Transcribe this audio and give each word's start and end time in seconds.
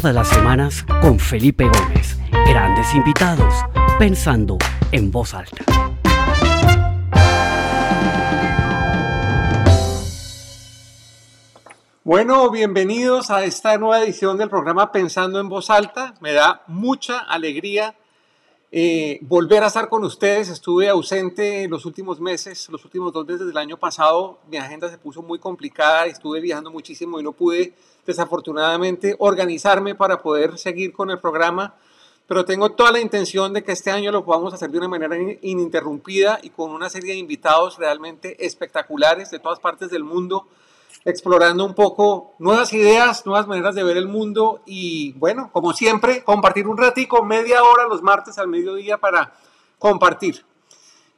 todas 0.00 0.14
las 0.14 0.28
semanas 0.28 0.86
con 1.00 1.18
Felipe 1.18 1.64
Gómez. 1.64 2.16
Grandes 2.46 2.94
invitados, 2.94 3.52
pensando 3.98 4.56
en 4.92 5.10
voz 5.10 5.34
alta. 5.34 5.64
Bueno, 12.04 12.48
bienvenidos 12.50 13.32
a 13.32 13.42
esta 13.42 13.76
nueva 13.76 14.04
edición 14.04 14.38
del 14.38 14.48
programa 14.48 14.92
Pensando 14.92 15.40
en 15.40 15.48
voz 15.48 15.68
alta. 15.68 16.14
Me 16.20 16.32
da 16.32 16.62
mucha 16.68 17.18
alegría 17.18 17.96
eh, 18.70 19.18
volver 19.22 19.62
a 19.62 19.68
estar 19.68 19.88
con 19.88 20.04
ustedes. 20.04 20.48
Estuve 20.48 20.88
ausente 20.88 21.66
los 21.68 21.86
últimos 21.86 22.20
meses, 22.20 22.68
los 22.68 22.84
últimos 22.84 23.12
dos 23.12 23.26
meses 23.26 23.46
del 23.46 23.56
año 23.56 23.78
pasado. 23.78 24.38
Mi 24.50 24.58
agenda 24.58 24.90
se 24.90 24.98
puso 24.98 25.22
muy 25.22 25.38
complicada, 25.38 26.06
estuve 26.06 26.40
viajando 26.40 26.70
muchísimo 26.70 27.18
y 27.18 27.22
no 27.22 27.32
pude 27.32 27.72
desafortunadamente 28.06 29.16
organizarme 29.18 29.94
para 29.94 30.22
poder 30.22 30.58
seguir 30.58 30.92
con 30.92 31.10
el 31.10 31.18
programa. 31.18 31.74
Pero 32.26 32.44
tengo 32.44 32.72
toda 32.72 32.92
la 32.92 33.00
intención 33.00 33.54
de 33.54 33.64
que 33.64 33.72
este 33.72 33.90
año 33.90 34.12
lo 34.12 34.22
podamos 34.22 34.52
hacer 34.52 34.70
de 34.70 34.76
una 34.76 34.88
manera 34.88 35.16
ininterrumpida 35.40 36.38
y 36.42 36.50
con 36.50 36.70
una 36.72 36.90
serie 36.90 37.12
de 37.12 37.18
invitados 37.18 37.78
realmente 37.78 38.44
espectaculares 38.44 39.30
de 39.30 39.38
todas 39.38 39.60
partes 39.60 39.90
del 39.90 40.04
mundo 40.04 40.46
explorando 41.08 41.64
un 41.64 41.74
poco 41.74 42.34
nuevas 42.38 42.74
ideas, 42.74 43.24
nuevas 43.24 43.46
maneras 43.46 43.74
de 43.74 43.82
ver 43.82 43.96
el 43.96 44.08
mundo 44.08 44.60
y 44.66 45.14
bueno, 45.14 45.48
como 45.52 45.72
siempre, 45.72 46.22
compartir 46.22 46.68
un 46.68 46.76
ratico, 46.76 47.24
media 47.24 47.64
hora 47.64 47.88
los 47.88 48.02
martes 48.02 48.36
al 48.36 48.46
mediodía 48.48 48.98
para 48.98 49.32
compartir. 49.78 50.44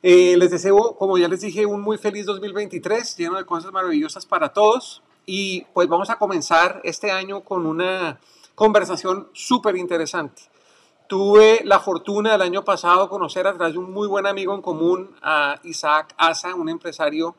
Eh, 0.03 0.37
les 0.39 0.53
deseo, 0.53 0.97
como 0.97 1.19
ya 1.19 1.27
les 1.27 1.41
dije, 1.41 1.67
un 1.67 1.81
muy 1.81 1.99
feliz 1.99 2.25
2023, 2.27 3.17
lleno 3.17 3.37
de 3.37 3.45
cosas 3.45 3.73
maravillosas 3.73 4.27
para 4.27 4.51
todos 4.51 5.03
y 5.27 5.63
pues 5.75 5.89
vamos 5.89 6.09
a 6.09 6.19
comenzar 6.19 6.81
este 6.85 7.11
año 7.11 7.41
con 7.41 7.67
una 7.67 8.21
conversación 8.55 9.29
súper 9.33 9.77
interesante. 9.77 10.43
Tuve 11.09 11.63
la 11.65 11.81
fortuna 11.81 12.37
el 12.37 12.43
año 12.43 12.65
pasado 12.65 13.09
conocer 13.09 13.49
a 13.49 13.55
través 13.55 13.73
de 13.73 13.81
un 13.81 13.91
muy 13.91 14.07
buen 14.07 14.29
amigo 14.29 14.55
en 14.55 14.63
común 14.63 15.17
a 15.21 15.59
Isaac 15.65 16.15
Asa, 16.17 16.55
un 16.55 16.69
empresario 16.69 17.35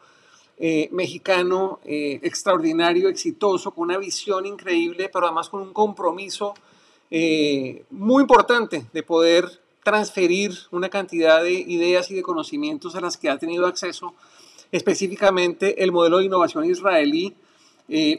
eh, 0.58 0.90
mexicano 0.92 1.80
eh, 1.84 2.20
extraordinario, 2.22 3.10
exitoso, 3.10 3.72
con 3.72 3.86
una 3.86 3.98
visión 3.98 4.46
increíble, 4.46 5.10
pero 5.12 5.26
además 5.26 5.50
con 5.50 5.62
un 5.62 5.74
compromiso 5.74 6.54
eh, 7.10 7.84
muy 7.90 8.22
importante 8.22 8.86
de 8.94 9.04
poder 9.04 9.60
transferir 9.84 10.54
una 10.70 10.90
cantidad 10.90 11.42
de 11.42 11.54
ideas 11.54 12.12
y 12.12 12.14
de 12.14 12.22
conocimientos 12.22 12.96
a 12.96 13.02
las 13.02 13.18
que 13.18 13.30
ha 13.30 13.40
tenido 13.40 13.66
acceso, 13.66 14.14
específicamente 14.72 15.84
el 15.84 15.92
modelo 15.92 16.20
de 16.20 16.26
innovación 16.26 16.66
israelí, 16.66 17.36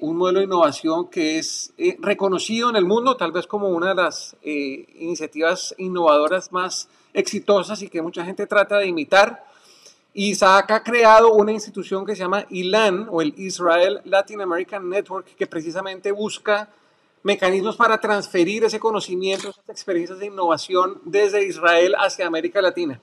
un 0.01 0.17
modelo 0.17 0.41
de 0.41 0.45
innovación 0.45 1.09
que 1.09 1.39
es 1.39 1.73
reconocido 2.01 2.69
en 2.69 2.77
el 2.77 2.85
mundo, 2.85 3.17
tal 3.17 3.33
vez 3.33 3.47
como 3.47 3.69
una 3.69 3.91
de 3.91 3.95
las 3.95 4.37
iniciativas 4.43 5.75
innovadoras 5.79 6.53
más 6.53 6.89
exitosas 7.15 7.81
y 7.83 7.89
que 7.89 8.03
mucha 8.03 8.25
gente 8.25 8.47
trata 8.47 8.79
de 8.79 8.89
imitar. 8.89 9.52
Isaac 10.15 10.71
ha 10.71 10.83
creado 10.83 11.33
una 11.33 11.53
institución 11.53 12.05
que 12.05 12.15
se 12.15 12.23
llama 12.23 12.45
ILAN 12.51 13.09
o 13.11 13.23
el 13.23 13.33
Israel 13.39 14.01
Latin 14.05 14.43
American 14.43 14.89
Network 14.89 15.35
que 15.37 15.47
precisamente 15.47 16.13
busca 16.13 16.69
mecanismos 17.23 17.77
para 17.77 17.99
transferir 17.99 18.65
ese 18.65 18.79
conocimiento, 18.79 19.49
esas 19.49 19.69
experiencias 19.69 20.19
de 20.19 20.27
innovación 20.27 21.01
desde 21.05 21.47
Israel 21.47 21.95
hacia 21.99 22.27
América 22.27 22.61
Latina. 22.61 23.01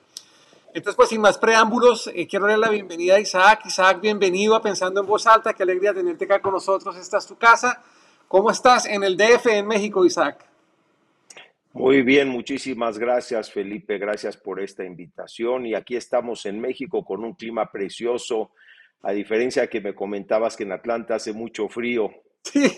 Entonces, 0.72 0.94
pues 0.94 1.08
sin 1.08 1.20
más 1.20 1.36
preámbulos, 1.36 2.08
eh, 2.14 2.28
quiero 2.28 2.46
darle 2.46 2.64
la 2.64 2.70
bienvenida 2.70 3.16
a 3.16 3.20
Isaac. 3.20 3.62
Isaac, 3.64 4.00
bienvenido 4.00 4.54
a 4.54 4.62
Pensando 4.62 5.00
en 5.00 5.06
Voz 5.06 5.26
Alta. 5.26 5.52
Qué 5.52 5.64
alegría 5.64 5.92
tenerte 5.92 6.26
acá 6.26 6.40
con 6.40 6.52
nosotros. 6.52 6.96
Esta 6.96 7.18
es 7.18 7.26
tu 7.26 7.36
casa. 7.36 7.82
¿Cómo 8.28 8.52
estás 8.52 8.86
en 8.86 9.02
el 9.02 9.16
DF 9.16 9.46
en 9.46 9.66
México, 9.66 10.04
Isaac? 10.04 10.49
Muy 11.72 12.02
bien, 12.02 12.28
muchísimas 12.28 12.98
gracias 12.98 13.52
Felipe, 13.52 13.96
gracias 13.98 14.36
por 14.36 14.60
esta 14.60 14.84
invitación 14.84 15.66
y 15.66 15.74
aquí 15.74 15.94
estamos 15.94 16.44
en 16.46 16.60
México 16.60 17.04
con 17.04 17.22
un 17.22 17.34
clima 17.34 17.70
precioso, 17.70 18.50
a 19.02 19.12
diferencia 19.12 19.68
que 19.68 19.80
me 19.80 19.94
comentabas 19.94 20.56
que 20.56 20.64
en 20.64 20.72
Atlanta 20.72 21.14
hace 21.14 21.32
mucho 21.32 21.68
frío. 21.68 22.10
Sí, 22.42 22.76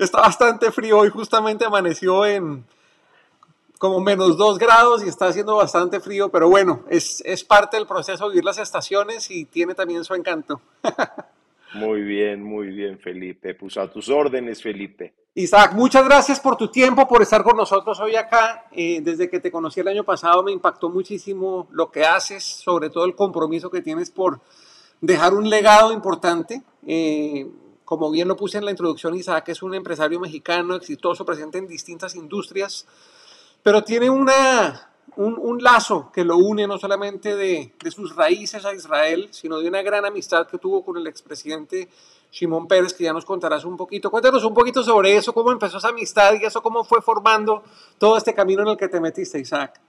está 0.00 0.20
bastante 0.20 0.72
frío, 0.72 0.98
hoy 0.98 1.10
justamente 1.10 1.64
amaneció 1.64 2.26
en 2.26 2.64
como 3.78 4.00
menos 4.00 4.36
dos 4.36 4.58
grados 4.58 5.04
y 5.04 5.08
está 5.08 5.26
haciendo 5.26 5.56
bastante 5.56 6.00
frío, 6.00 6.30
pero 6.30 6.48
bueno, 6.48 6.84
es, 6.88 7.22
es 7.24 7.44
parte 7.44 7.76
del 7.76 7.86
proceso 7.86 8.28
vivir 8.28 8.44
las 8.44 8.58
estaciones 8.58 9.30
y 9.30 9.44
tiene 9.44 9.74
también 9.74 10.04
su 10.04 10.14
encanto. 10.14 10.60
Muy 11.74 12.02
bien, 12.02 12.42
muy 12.42 12.68
bien, 12.68 12.98
Felipe. 12.98 13.54
Pues 13.54 13.76
a 13.76 13.90
tus 13.90 14.08
órdenes, 14.08 14.62
Felipe. 14.62 15.14
Isaac, 15.34 15.72
muchas 15.74 16.04
gracias 16.04 16.38
por 16.38 16.56
tu 16.56 16.68
tiempo, 16.68 17.08
por 17.08 17.20
estar 17.20 17.42
con 17.42 17.56
nosotros 17.56 17.98
hoy 17.98 18.14
acá. 18.14 18.66
Eh, 18.70 19.00
desde 19.02 19.28
que 19.28 19.40
te 19.40 19.50
conocí 19.50 19.80
el 19.80 19.88
año 19.88 20.04
pasado 20.04 20.44
me 20.44 20.52
impactó 20.52 20.88
muchísimo 20.88 21.66
lo 21.72 21.90
que 21.90 22.04
haces, 22.04 22.44
sobre 22.44 22.88
todo 22.88 23.04
el 23.04 23.16
compromiso 23.16 23.68
que 23.68 23.82
tienes 23.82 24.10
por 24.10 24.40
dejar 25.00 25.34
un 25.34 25.50
legado 25.50 25.92
importante. 25.92 26.62
Eh, 26.86 27.48
como 27.84 28.10
bien 28.10 28.28
lo 28.28 28.36
puse 28.36 28.58
en 28.58 28.64
la 28.64 28.70
introducción, 28.70 29.14
Isaac 29.16 29.48
es 29.48 29.62
un 29.62 29.74
empresario 29.74 30.20
mexicano 30.20 30.76
exitoso, 30.76 31.26
presente 31.26 31.58
en 31.58 31.66
distintas 31.66 32.14
industrias, 32.14 32.86
pero 33.62 33.82
tiene 33.82 34.08
una, 34.08 34.93
un, 35.16 35.62
lazo 35.62 36.10
que 36.12 36.24
lo 36.24 36.36
une 36.36 36.66
no 36.66 36.78
solamente 36.78 37.36
de, 37.36 37.72
de, 37.82 37.90
sus 37.90 38.16
raíces 38.16 38.64
a 38.64 38.74
Israel, 38.74 39.28
sino 39.30 39.60
de 39.60 39.68
una 39.68 39.82
gran 39.82 40.04
amistad 40.04 40.46
que 40.46 40.58
tuvo 40.58 40.84
con 40.84 40.96
el 40.96 41.06
expresidente 41.06 41.88
Shimon 42.30 42.66
Pérez, 42.66 42.92
que 42.92 43.04
ya 43.04 43.12
nos 43.12 43.24
contarás 43.24 43.64
un 43.64 43.76
poquito. 43.76 44.10
Cuéntanos 44.10 44.44
un 44.44 44.52
poquito 44.52 44.82
sobre 44.82 45.16
eso, 45.16 45.32
cómo 45.32 45.52
empezó 45.52 45.78
esa 45.78 45.88
amistad 45.88 46.34
y 46.40 46.44
eso, 46.44 46.62
cómo 46.62 46.82
fue 46.84 47.00
formando 47.00 47.62
todo 47.96 48.16
este 48.16 48.34
camino 48.34 48.62
en 48.62 48.68
el 48.68 48.76
que 48.76 48.88
te 48.88 49.00
metiste, 49.00 49.38
Isaac. 49.38 49.80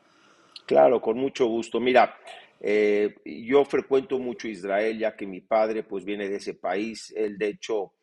Claro, 0.66 1.02
con 1.02 1.18
mucho 1.18 1.48
gusto. 1.48 1.80
Mira, 1.80 2.16
eh, 2.60 3.16
yo 3.26 3.66
frecuento 3.66 4.20
mucho 4.20 4.48
Israel, 4.48 5.00
ya 5.00 5.16
que 5.16 5.26
mi 5.26 5.42
padre 5.42 5.84
pues 5.84 6.06
viene 6.06 6.30
de 6.30 6.36
ese 6.36 6.54
país. 6.54 7.12
Él, 7.16 7.38
de 7.38 7.48
hecho, 7.48 7.94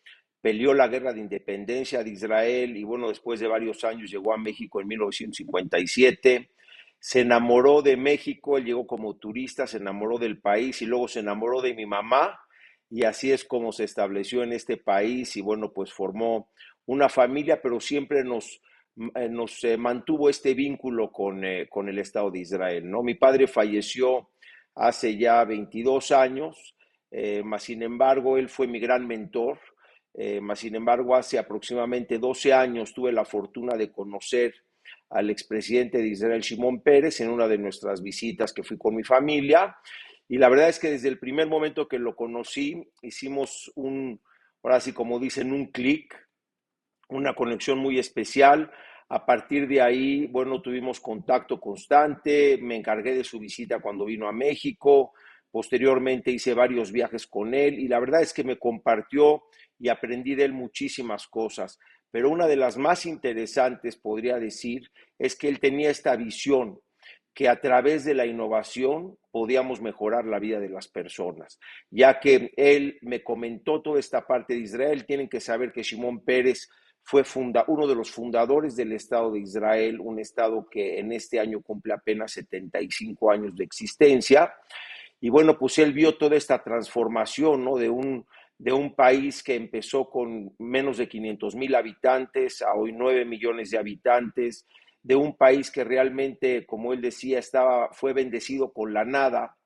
peleó 0.40 0.74
la 0.74 0.88
guerra 0.88 1.12
de 1.12 1.20
independencia 1.20 2.02
de 2.02 2.10
Israel 2.10 2.76
y 2.76 2.82
bueno, 2.82 3.08
después 3.08 3.38
de 3.38 3.46
varios 3.46 3.84
años 3.84 4.10
llegó 4.10 4.34
a 4.34 4.38
México 4.38 4.80
en 4.80 4.88
1957 4.88 6.50
se 7.04 7.22
enamoró 7.22 7.82
de 7.82 7.96
México, 7.96 8.56
él 8.56 8.64
llegó 8.64 8.86
como 8.86 9.16
turista, 9.16 9.66
se 9.66 9.78
enamoró 9.78 10.18
del 10.18 10.38
país 10.40 10.82
y 10.82 10.86
luego 10.86 11.08
se 11.08 11.18
enamoró 11.18 11.60
de 11.60 11.74
mi 11.74 11.84
mamá 11.84 12.38
y 12.88 13.02
así 13.02 13.32
es 13.32 13.44
como 13.44 13.72
se 13.72 13.82
estableció 13.82 14.44
en 14.44 14.52
este 14.52 14.76
país 14.76 15.36
y 15.36 15.40
bueno, 15.40 15.72
pues 15.72 15.92
formó 15.92 16.50
una 16.86 17.08
familia, 17.08 17.60
pero 17.60 17.80
siempre 17.80 18.22
nos, 18.22 18.60
eh, 19.16 19.28
nos 19.28 19.64
eh, 19.64 19.76
mantuvo 19.76 20.30
este 20.30 20.54
vínculo 20.54 21.10
con, 21.10 21.44
eh, 21.44 21.66
con, 21.68 21.88
el 21.88 21.98
Estado 21.98 22.30
de 22.30 22.38
Israel, 22.38 22.88
¿no? 22.88 23.02
Mi 23.02 23.14
padre 23.14 23.48
falleció 23.48 24.30
hace 24.76 25.18
ya 25.18 25.44
22 25.44 26.12
años, 26.12 26.76
más 27.44 27.64
sin 27.64 27.82
embargo, 27.82 28.38
él 28.38 28.48
fue 28.48 28.68
mi 28.68 28.78
gran 28.78 29.06
mentor, 29.06 29.58
más 30.40 30.60
sin 30.60 30.76
embargo, 30.76 31.14
hace 31.14 31.38
aproximadamente 31.38 32.18
12 32.18 32.54
años 32.54 32.94
tuve 32.94 33.12
la 33.12 33.26
fortuna 33.26 33.76
de 33.76 33.92
conocer 33.92 34.54
al 35.12 35.30
expresidente 35.30 35.98
de 35.98 36.08
Israel, 36.08 36.40
Shimon 36.40 36.82
Pérez, 36.82 37.20
en 37.20 37.30
una 37.30 37.46
de 37.46 37.58
nuestras 37.58 38.02
visitas 38.02 38.52
que 38.52 38.62
fui 38.62 38.78
con 38.78 38.94
mi 38.94 39.04
familia. 39.04 39.76
Y 40.26 40.38
la 40.38 40.48
verdad 40.48 40.70
es 40.70 40.78
que 40.78 40.90
desde 40.90 41.08
el 41.08 41.18
primer 41.18 41.48
momento 41.48 41.86
que 41.86 41.98
lo 41.98 42.16
conocí, 42.16 42.82
hicimos 43.02 43.70
un, 43.74 44.20
ahora 44.62 44.80
sí 44.80 44.92
como 44.92 45.18
dicen, 45.18 45.52
un 45.52 45.66
clic, 45.66 46.14
una 47.08 47.34
conexión 47.34 47.78
muy 47.78 47.98
especial. 47.98 48.72
A 49.10 49.26
partir 49.26 49.68
de 49.68 49.82
ahí, 49.82 50.26
bueno, 50.28 50.62
tuvimos 50.62 50.98
contacto 50.98 51.60
constante, 51.60 52.58
me 52.62 52.76
encargué 52.76 53.14
de 53.14 53.24
su 53.24 53.38
visita 53.38 53.80
cuando 53.80 54.06
vino 54.06 54.26
a 54.26 54.32
México, 54.32 55.12
posteriormente 55.50 56.30
hice 56.30 56.54
varios 56.54 56.90
viajes 56.90 57.26
con 57.26 57.52
él 57.52 57.78
y 57.78 57.88
la 57.88 58.00
verdad 58.00 58.22
es 58.22 58.32
que 58.32 58.42
me 58.42 58.58
compartió 58.58 59.42
y 59.78 59.90
aprendí 59.90 60.34
de 60.34 60.44
él 60.44 60.54
muchísimas 60.54 61.26
cosas 61.28 61.78
pero 62.12 62.30
una 62.30 62.46
de 62.46 62.56
las 62.56 62.76
más 62.76 63.06
interesantes, 63.06 63.96
podría 63.96 64.38
decir, 64.38 64.90
es 65.18 65.34
que 65.34 65.48
él 65.48 65.58
tenía 65.58 65.90
esta 65.90 66.14
visión 66.14 66.78
que 67.34 67.48
a 67.48 67.58
través 67.60 68.04
de 68.04 68.14
la 68.14 68.26
innovación 68.26 69.16
podíamos 69.30 69.80
mejorar 69.80 70.26
la 70.26 70.38
vida 70.38 70.60
de 70.60 70.68
las 70.68 70.88
personas, 70.88 71.58
ya 71.90 72.20
que 72.20 72.52
él 72.56 72.98
me 73.00 73.24
comentó 73.24 73.80
toda 73.80 73.98
esta 73.98 74.26
parte 74.26 74.52
de 74.52 74.60
Israel, 74.60 75.06
tienen 75.06 75.28
que 75.28 75.40
saber 75.40 75.72
que 75.72 75.82
Simón 75.82 76.22
Pérez 76.22 76.68
fue 77.02 77.24
funda, 77.24 77.64
uno 77.66 77.86
de 77.86 77.94
los 77.94 78.10
fundadores 78.10 78.76
del 78.76 78.92
Estado 78.92 79.32
de 79.32 79.40
Israel, 79.40 79.98
un 79.98 80.18
Estado 80.20 80.68
que 80.70 80.98
en 80.98 81.12
este 81.12 81.40
año 81.40 81.62
cumple 81.62 81.94
apenas 81.94 82.32
75 82.32 83.30
años 83.30 83.56
de 83.56 83.64
existencia. 83.64 84.52
Y 85.20 85.30
bueno, 85.30 85.58
pues 85.58 85.78
él 85.78 85.92
vio 85.92 86.16
toda 86.16 86.36
esta 86.36 86.62
transformación, 86.62 87.64
¿no? 87.64 87.76
De 87.76 87.88
un, 87.88 88.26
de 88.58 88.72
un 88.72 88.94
país 88.94 89.42
que 89.42 89.56
empezó 89.56 90.08
con 90.08 90.54
menos 90.58 90.98
de 90.98 91.08
500 91.08 91.56
mil 91.56 91.74
habitantes 91.74 92.62
a 92.62 92.74
hoy 92.74 92.92
9 92.92 93.24
millones 93.24 93.70
de 93.70 93.78
habitantes, 93.78 94.66
de 95.02 95.16
un 95.16 95.36
país 95.36 95.70
que 95.70 95.84
realmente, 95.84 96.64
como 96.64 96.92
él 96.92 97.00
decía, 97.00 97.38
estaba, 97.38 97.92
fue 97.92 98.12
bendecido 98.12 98.72
con 98.72 98.94
la 98.94 99.04
nada, 99.04 99.56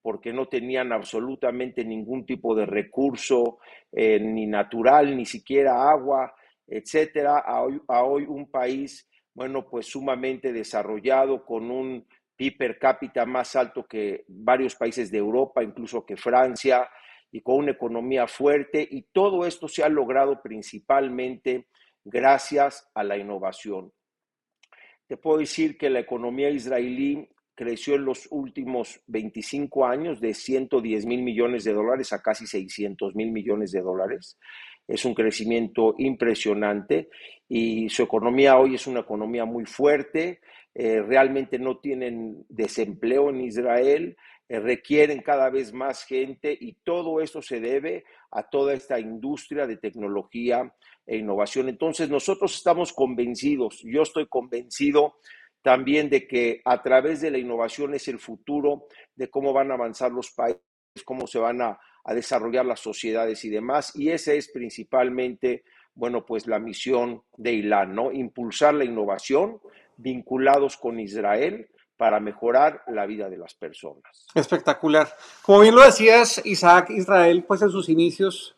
porque 0.00 0.32
no 0.32 0.46
tenían 0.46 0.92
absolutamente 0.92 1.84
ningún 1.84 2.24
tipo 2.24 2.54
de 2.54 2.64
recurso, 2.64 3.58
eh, 3.92 4.20
ni 4.20 4.46
natural, 4.46 5.16
ni 5.16 5.26
siquiera 5.26 5.90
agua, 5.90 6.34
etcétera, 6.66 7.40
a 7.40 7.62
hoy, 7.62 7.80
a 7.88 8.04
hoy 8.04 8.24
un 8.24 8.50
país, 8.50 9.08
bueno, 9.34 9.68
pues 9.68 9.86
sumamente 9.86 10.52
desarrollado, 10.52 11.44
con 11.44 11.70
un 11.70 12.06
PIB 12.36 12.56
per 12.56 12.78
cápita 12.78 13.26
más 13.26 13.56
alto 13.56 13.84
que 13.86 14.24
varios 14.28 14.76
países 14.76 15.10
de 15.10 15.18
Europa, 15.18 15.62
incluso 15.62 16.06
que 16.06 16.16
Francia, 16.16 16.88
y 17.30 17.40
con 17.42 17.56
una 17.56 17.72
economía 17.72 18.26
fuerte 18.26 18.86
y 18.88 19.02
todo 19.12 19.46
esto 19.46 19.68
se 19.68 19.82
ha 19.82 19.88
logrado 19.88 20.40
principalmente 20.42 21.68
gracias 22.04 22.88
a 22.94 23.04
la 23.04 23.16
innovación. 23.16 23.92
Te 25.06 25.16
puedo 25.16 25.38
decir 25.38 25.76
que 25.78 25.90
la 25.90 26.00
economía 26.00 26.50
israelí 26.50 27.28
creció 27.54 27.94
en 27.94 28.04
los 28.04 28.28
últimos 28.30 29.00
25 29.06 29.86
años 29.86 30.20
de 30.20 30.34
110 30.34 31.06
mil 31.06 31.22
millones 31.22 31.64
de 31.64 31.72
dólares 31.72 32.12
a 32.12 32.20
casi 32.20 32.46
600 32.46 33.14
mil 33.14 33.32
millones 33.32 33.72
de 33.72 33.80
dólares. 33.80 34.38
Es 34.86 35.04
un 35.04 35.14
crecimiento 35.14 35.94
impresionante 35.98 37.08
y 37.48 37.88
su 37.88 38.02
economía 38.02 38.58
hoy 38.58 38.74
es 38.74 38.86
una 38.86 39.00
economía 39.00 39.44
muy 39.44 39.64
fuerte. 39.64 40.40
Eh, 40.74 41.00
realmente 41.02 41.58
no 41.58 41.78
tienen 41.78 42.44
desempleo 42.48 43.30
en 43.30 43.40
Israel. 43.40 44.16
Eh, 44.48 44.60
requieren 44.60 45.22
cada 45.22 45.50
vez 45.50 45.72
más 45.72 46.04
gente 46.04 46.56
y 46.58 46.74
todo 46.84 47.20
eso 47.20 47.42
se 47.42 47.58
debe 47.58 48.04
a 48.30 48.44
toda 48.44 48.74
esta 48.74 49.00
industria 49.00 49.66
de 49.66 49.76
tecnología 49.76 50.72
e 51.04 51.16
innovación. 51.16 51.68
Entonces 51.68 52.08
nosotros 52.08 52.54
estamos 52.54 52.92
convencidos, 52.92 53.82
yo 53.82 54.02
estoy 54.02 54.26
convencido 54.28 55.16
también 55.62 56.08
de 56.08 56.28
que 56.28 56.60
a 56.64 56.80
través 56.80 57.20
de 57.20 57.32
la 57.32 57.38
innovación 57.38 57.94
es 57.94 58.06
el 58.06 58.20
futuro 58.20 58.86
de 59.16 59.28
cómo 59.28 59.52
van 59.52 59.72
a 59.72 59.74
avanzar 59.74 60.12
los 60.12 60.30
países, 60.30 60.62
cómo 61.04 61.26
se 61.26 61.40
van 61.40 61.60
a, 61.60 61.80
a 62.04 62.14
desarrollar 62.14 62.64
las 62.64 62.78
sociedades 62.78 63.44
y 63.44 63.50
demás. 63.50 63.96
Y 63.96 64.10
esa 64.10 64.32
es 64.32 64.48
principalmente, 64.52 65.64
bueno, 65.92 66.24
pues 66.24 66.46
la 66.46 66.60
misión 66.60 67.24
de 67.36 67.52
ILAN, 67.52 67.96
¿no? 67.96 68.12
Impulsar 68.12 68.74
la 68.74 68.84
innovación 68.84 69.60
vinculados 69.96 70.76
con 70.76 71.00
Israel 71.00 71.68
para 71.96 72.20
mejorar 72.20 72.82
la 72.88 73.06
vida 73.06 73.28
de 73.28 73.38
las 73.38 73.54
personas. 73.54 74.26
Espectacular. 74.34 75.08
Como 75.42 75.60
bien 75.60 75.74
lo 75.74 75.82
decías, 75.82 76.40
Isaac, 76.44 76.90
Israel, 76.90 77.44
pues 77.46 77.62
en 77.62 77.70
sus 77.70 77.88
inicios 77.88 78.54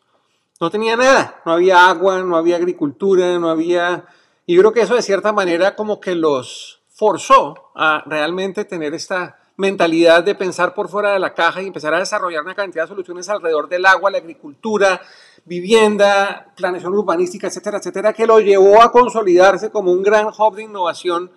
no 0.59 0.69
tenía 0.69 0.97
nada, 0.97 1.41
no 1.45 1.53
había 1.53 1.87
agua, 1.89 2.21
no 2.21 2.35
había 2.35 2.57
agricultura, 2.57 3.39
no 3.39 3.49
había... 3.49 4.05
Y 4.45 4.55
yo 4.55 4.61
creo 4.61 4.73
que 4.73 4.81
eso 4.81 4.95
de 4.95 5.01
cierta 5.01 5.31
manera 5.31 5.75
como 5.75 6.01
que 6.01 6.15
los 6.15 6.81
forzó 6.89 7.71
a 7.75 8.03
realmente 8.05 8.65
tener 8.65 8.93
esta 8.93 9.39
mentalidad 9.55 10.23
de 10.23 10.35
pensar 10.35 10.73
por 10.73 10.89
fuera 10.89 11.13
de 11.13 11.19
la 11.19 11.33
caja 11.33 11.61
y 11.61 11.67
empezar 11.67 11.93
a 11.93 11.99
desarrollar 11.99 12.43
una 12.43 12.55
cantidad 12.55 12.83
de 12.83 12.89
soluciones 12.89 13.29
alrededor 13.29 13.69
del 13.69 13.85
agua, 13.85 14.09
la 14.11 14.17
agricultura, 14.17 15.01
vivienda, 15.45 16.51
planeación 16.55 16.93
urbanística, 16.93 17.47
etcétera, 17.47 17.77
etcétera, 17.77 18.13
que 18.13 18.25
lo 18.25 18.39
llevó 18.39 18.81
a 18.81 18.91
consolidarse 18.91 19.69
como 19.69 19.91
un 19.91 20.01
gran 20.01 20.27
hub 20.27 20.55
de 20.55 20.63
innovación. 20.63 21.31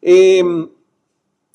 Eh, 0.00 0.68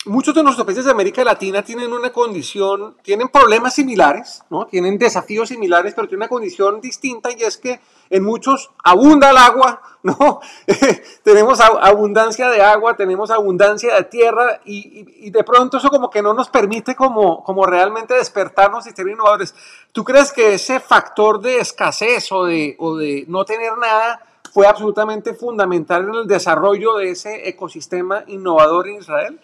muchos 0.06 0.34
de 0.34 0.44
nuestros 0.44 0.66
países 0.66 0.86
de 0.86 0.92
América 0.92 1.24
Latina 1.24 1.64
tienen 1.64 1.92
una 1.92 2.12
condición, 2.12 2.96
tienen 3.02 3.28
problemas 3.30 3.76
similares, 3.76 4.44
¿no? 4.50 4.66
tienen 4.68 4.98
desafíos 4.98 5.50
similares, 5.50 5.94
pero 5.96 6.08
tienen 6.08 6.24
una 6.24 6.30
condición 6.30 6.82
distinta 6.82 7.30
y 7.32 7.44
es 7.44 7.58
que 7.58 7.80
en 8.10 8.24
muchos 8.24 8.72
abunda 8.84 9.32
el 9.32 9.38
agua, 9.38 9.82
¿no? 10.04 10.40
tenemos 11.24 11.60
abundancia 11.60 12.50
de 12.50 12.62
agua, 12.62 12.96
tenemos 12.96 13.32
abundancia 13.32 13.96
de 13.96 14.04
tierra 14.06 14.62
y, 14.66 15.30
de 15.30 15.44
pronto 15.44 15.78
eso 15.78 15.90
como 15.90 16.10
que 16.10 16.22
no 16.22 16.34
nos 16.34 16.50
permite 16.50 16.96
como, 16.96 17.44
como 17.44 17.66
realmente 17.66 18.14
despertarnos 18.14 18.88
y 18.88 18.92
ser 18.92 19.08
innovadores. 19.08 19.54
¿Tú 19.92 20.04
crees 20.04 20.32
que 20.32 20.54
ese 20.54 20.80
factor 20.80 21.42
de 21.42 21.60
escasez 21.60 22.32
o 22.32 22.46
de, 22.46 22.76
o 22.80 22.96
de 22.96 23.26
no 23.28 23.44
tener 23.44 23.78
nada 23.78 24.22
fue 24.54 24.66
absolutamente 24.66 25.34
fundamental 25.34 26.08
en 26.08 26.16
el 26.16 26.28
desarrollo 26.28 26.96
de 26.96 27.12
ese 27.12 27.50
ecosistema 27.50 28.24
innovador 28.28 28.88
en 28.88 28.96
Israel? 28.96 29.40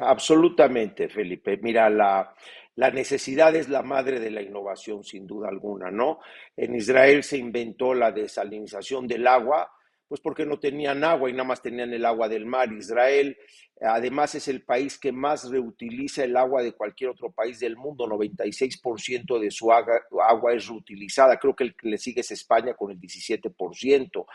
Absolutamente, 0.00 1.08
Felipe. 1.08 1.58
Mira, 1.62 1.88
la, 1.88 2.34
la 2.76 2.90
necesidad 2.90 3.54
es 3.54 3.68
la 3.68 3.82
madre 3.82 4.18
de 4.18 4.30
la 4.30 4.42
innovación, 4.42 5.04
sin 5.04 5.26
duda 5.26 5.48
alguna, 5.48 5.90
¿no? 5.90 6.18
En 6.56 6.74
Israel 6.74 7.22
se 7.22 7.38
inventó 7.38 7.94
la 7.94 8.10
desalinización 8.10 9.06
del 9.06 9.26
agua, 9.26 9.70
pues 10.08 10.20
porque 10.20 10.44
no 10.44 10.58
tenían 10.58 11.04
agua 11.04 11.30
y 11.30 11.32
nada 11.32 11.44
más 11.44 11.62
tenían 11.62 11.92
el 11.92 12.04
agua 12.04 12.28
del 12.28 12.46
mar. 12.46 12.72
Israel 12.72 13.36
además 13.80 14.34
es 14.34 14.48
el 14.48 14.62
país 14.62 14.98
que 14.98 15.12
más 15.12 15.50
reutiliza 15.50 16.24
el 16.24 16.36
agua 16.36 16.62
de 16.62 16.72
cualquier 16.72 17.10
otro 17.10 17.32
país 17.32 17.58
del 17.58 17.76
mundo, 17.76 18.06
96% 18.06 19.38
de 19.38 19.50
su 19.50 19.72
agua, 19.72 20.54
es 20.54 20.68
reutilizada, 20.68 21.38
creo 21.38 21.56
que 21.56 21.64
el 21.64 21.76
que 21.76 21.88
le 21.88 21.98
sigue 21.98 22.20
es 22.20 22.30
España 22.30 22.74
con 22.74 22.90
el 22.90 23.00
17%. 23.00 24.26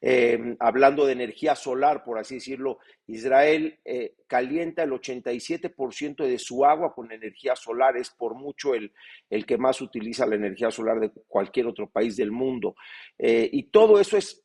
Em, 0.00 0.56
hablando 0.58 1.06
de 1.06 1.12
energía 1.12 1.54
solar, 1.54 2.04
por 2.04 2.18
así 2.18 2.36
decirlo, 2.36 2.78
Israel 3.06 3.78
eh, 3.84 4.14
calienta 4.26 4.82
el 4.82 4.90
87% 4.90 6.24
de 6.24 6.38
su 6.38 6.64
agua 6.64 6.92
con 6.94 7.10
energía 7.12 7.54
solar, 7.56 7.96
es 7.96 8.10
por 8.10 8.34
mucho 8.34 8.74
el, 8.74 8.92
el, 9.30 9.46
que 9.46 9.58
más 9.58 9.80
utiliza 9.80 10.26
la 10.26 10.34
energía 10.34 10.70
solar 10.70 11.00
de 11.00 11.10
cualquier 11.28 11.66
otro 11.66 11.88
país 11.88 12.16
del 12.16 12.32
mundo. 12.32 12.74
Eh, 13.16 13.48
y 13.52 13.64
todo 13.64 14.00
eso 14.00 14.16
es 14.16 14.44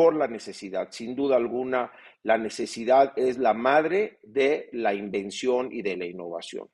por 0.00 0.16
la 0.16 0.28
necesidad. 0.28 0.88
Sin 0.90 1.14
duda 1.14 1.36
alguna, 1.36 1.92
la 2.22 2.38
necesidad 2.38 3.12
es 3.16 3.36
la 3.36 3.52
madre 3.52 4.18
de 4.22 4.70
la 4.72 4.94
invención 4.94 5.68
y 5.70 5.82
de 5.82 5.94
la 5.94 6.06
innovación. 6.06 6.70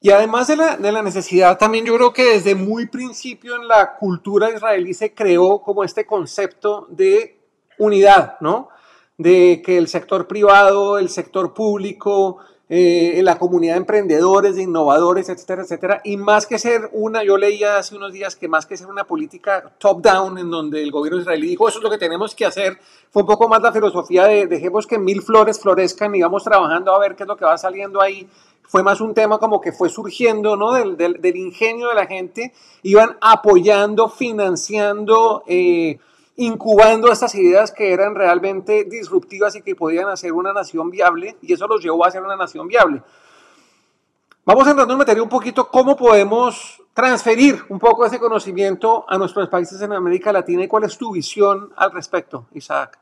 Y 0.00 0.10
además 0.10 0.48
de 0.48 0.56
la, 0.56 0.76
de 0.76 0.90
la, 0.90 1.02
necesidad, 1.04 1.56
también 1.56 1.84
yo 1.84 1.94
creo 1.94 2.12
que 2.12 2.24
desde 2.24 2.56
muy 2.56 2.88
principio 2.88 3.54
en 3.54 3.68
la 3.68 3.94
cultura 3.94 4.50
israelí 4.50 4.92
se 4.92 5.14
creó 5.14 5.62
como 5.62 5.84
este 5.84 6.04
concepto 6.04 6.88
de 6.90 7.38
unidad, 7.78 8.38
¿no? 8.40 8.70
De 9.16 9.62
que 9.64 9.78
el 9.78 9.86
sector 9.86 10.26
privado, 10.26 10.98
el 10.98 11.10
sector 11.10 11.54
público, 11.54 12.38
eh, 12.70 13.20
la 13.22 13.38
comunidad 13.38 13.74
de 13.74 13.78
emprendedores, 13.78 14.56
de 14.56 14.62
innovadores, 14.62 15.28
etcétera, 15.28 15.62
etcétera. 15.62 16.00
Y 16.04 16.16
más 16.18 16.46
que 16.46 16.58
ser 16.58 16.90
una, 16.92 17.24
yo 17.24 17.38
leía 17.38 17.78
hace 17.78 17.96
unos 17.96 18.12
días 18.12 18.36
que 18.36 18.48
más 18.48 18.66
que 18.66 18.76
ser 18.76 18.88
una 18.88 19.04
política 19.04 19.72
top-down 19.78 20.38
en 20.38 20.50
donde 20.50 20.82
el 20.82 20.90
gobierno 20.90 21.20
israelí 21.20 21.48
dijo 21.48 21.68
eso 21.68 21.78
es 21.78 21.84
lo 21.84 21.90
que 21.90 21.98
tenemos 21.98 22.34
que 22.34 22.44
hacer, 22.44 22.78
fue 23.10 23.22
un 23.22 23.28
poco 23.28 23.48
más 23.48 23.62
la 23.62 23.72
filosofía 23.72 24.26
de 24.26 24.46
dejemos 24.46 24.86
que 24.86 24.98
mil 24.98 25.22
flores 25.22 25.60
florezcan 25.60 26.14
y 26.14 26.20
vamos 26.20 26.44
trabajando 26.44 26.94
a 26.94 26.98
ver 26.98 27.16
qué 27.16 27.22
es 27.22 27.28
lo 27.28 27.36
que 27.36 27.44
va 27.44 27.56
saliendo 27.56 28.02
ahí. 28.02 28.28
Fue 28.64 28.82
más 28.82 29.00
un 29.00 29.14
tema 29.14 29.38
como 29.38 29.62
que 29.62 29.72
fue 29.72 29.88
surgiendo 29.88 30.54
¿no? 30.54 30.74
del, 30.74 30.98
del, 30.98 31.22
del 31.22 31.36
ingenio 31.36 31.88
de 31.88 31.94
la 31.94 32.06
gente, 32.06 32.52
iban 32.82 33.16
apoyando, 33.22 34.10
financiando. 34.10 35.42
Eh, 35.46 35.98
incubando 36.38 37.10
estas 37.10 37.34
ideas 37.34 37.72
que 37.72 37.92
eran 37.92 38.14
realmente 38.14 38.84
disruptivas 38.84 39.56
y 39.56 39.62
que 39.62 39.74
podían 39.74 40.08
hacer 40.08 40.32
una 40.32 40.52
nación 40.52 40.90
viable, 40.90 41.36
y 41.42 41.52
eso 41.52 41.66
los 41.66 41.82
llevó 41.82 42.06
a 42.06 42.10
ser 42.10 42.22
una 42.22 42.36
nación 42.36 42.68
viable. 42.68 43.02
Vamos 44.44 44.66
entrando 44.66 44.94
en 44.94 44.98
materia 44.98 45.22
un 45.22 45.28
poquito 45.28 45.68
cómo 45.68 45.96
podemos 45.96 46.80
transferir 46.94 47.56
un 47.68 47.78
poco 47.78 48.06
ese 48.06 48.18
conocimiento 48.18 49.04
a 49.08 49.18
nuestros 49.18 49.48
países 49.48 49.82
en 49.82 49.92
América 49.92 50.32
Latina 50.32 50.62
y 50.62 50.68
cuál 50.68 50.84
es 50.84 50.96
tu 50.96 51.12
visión 51.12 51.72
al 51.76 51.92
respecto, 51.92 52.48
Isaac. 52.54 52.98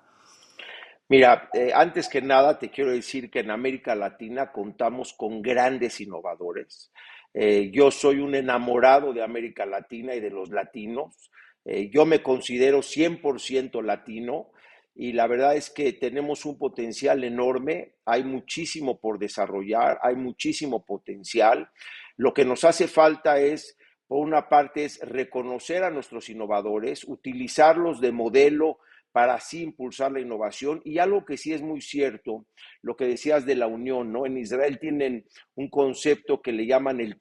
Mira, 1.09 1.51
eh, 1.53 1.71
antes 1.73 2.09
que 2.09 2.21
nada 2.21 2.59
te 2.59 2.71
quiero 2.71 2.91
decir 2.91 3.31
que 3.31 3.41
en 3.41 3.51
América 3.51 3.95
Latina 3.95 4.51
contamos 4.51 5.13
con 5.13 5.41
grandes 5.41 6.01
innovadores. 6.01 6.91
Eh, 7.33 7.71
yo 7.71 7.91
soy 7.91 8.19
un 8.19 8.35
enamorado 8.35 9.13
de 9.13 9.23
América 9.23 9.67
Latina 9.67 10.15
y 10.15 10.21
de 10.21 10.31
los 10.31 10.49
latinos. 10.49 11.31
Eh, 11.67 11.91
yo 11.93 12.07
me 12.07 12.23
considero 12.23 12.79
100% 12.79 13.83
latino 13.83 14.53
y 14.95 15.13
la 15.13 15.27
verdad 15.27 15.57
es 15.57 15.69
que 15.69 15.93
tenemos 15.93 16.47
un 16.47 16.57
potencial 16.59 17.25
enorme, 17.25 17.97
hay 18.05 18.23
muchísimo 18.23 19.01
por 19.01 19.19
desarrollar, 19.19 19.99
hay 20.01 20.15
muchísimo 20.15 20.87
potencial. 20.87 21.69
Lo 22.17 22.33
que 22.33 22.45
nos 22.45 22.63
hace 22.65 22.87
falta 22.87 23.41
es, 23.41 23.77
por 24.07 24.25
una 24.25 24.49
parte, 24.49 24.85
es 24.85 25.01
reconocer 25.01 25.83
a 25.83 25.91
nuestros 25.91 26.31
innovadores, 26.31 27.05
utilizarlos 27.05 28.01
de 28.01 28.13
modelo 28.13 28.79
para 29.17 29.33
así 29.33 29.63
impulsar 29.63 30.13
la 30.13 30.21
innovación. 30.21 30.83
Y 30.85 30.99
algo 30.99 31.25
que 31.25 31.39
sí 31.39 31.55
es 31.55 31.63
muy 31.63 31.81
cierto, 31.81 32.45
lo 32.83 32.97
que 32.97 33.07
decías 33.07 33.47
de 33.47 33.55
la 33.55 33.67
unión, 33.67 34.13
¿no? 34.13 34.27
En 34.27 34.37
Israel 34.37 34.79
tienen 34.79 35.25
un 35.55 35.71
concepto 35.71 36.43
que 36.43 36.53
le 36.53 36.67
llaman 36.67 37.01
el 37.01 37.19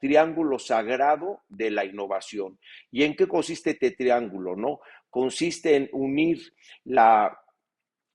triángulo 0.00 0.58
sagrado 0.58 1.42
de 1.50 1.70
la 1.70 1.84
innovación. 1.84 2.58
¿Y 2.90 3.02
en 3.02 3.14
qué 3.14 3.28
consiste 3.28 3.72
este 3.72 3.90
triángulo, 3.90 4.56
no? 4.56 4.80
Consiste 5.10 5.76
en 5.76 5.90
unir 5.92 6.40
la, 6.82 7.38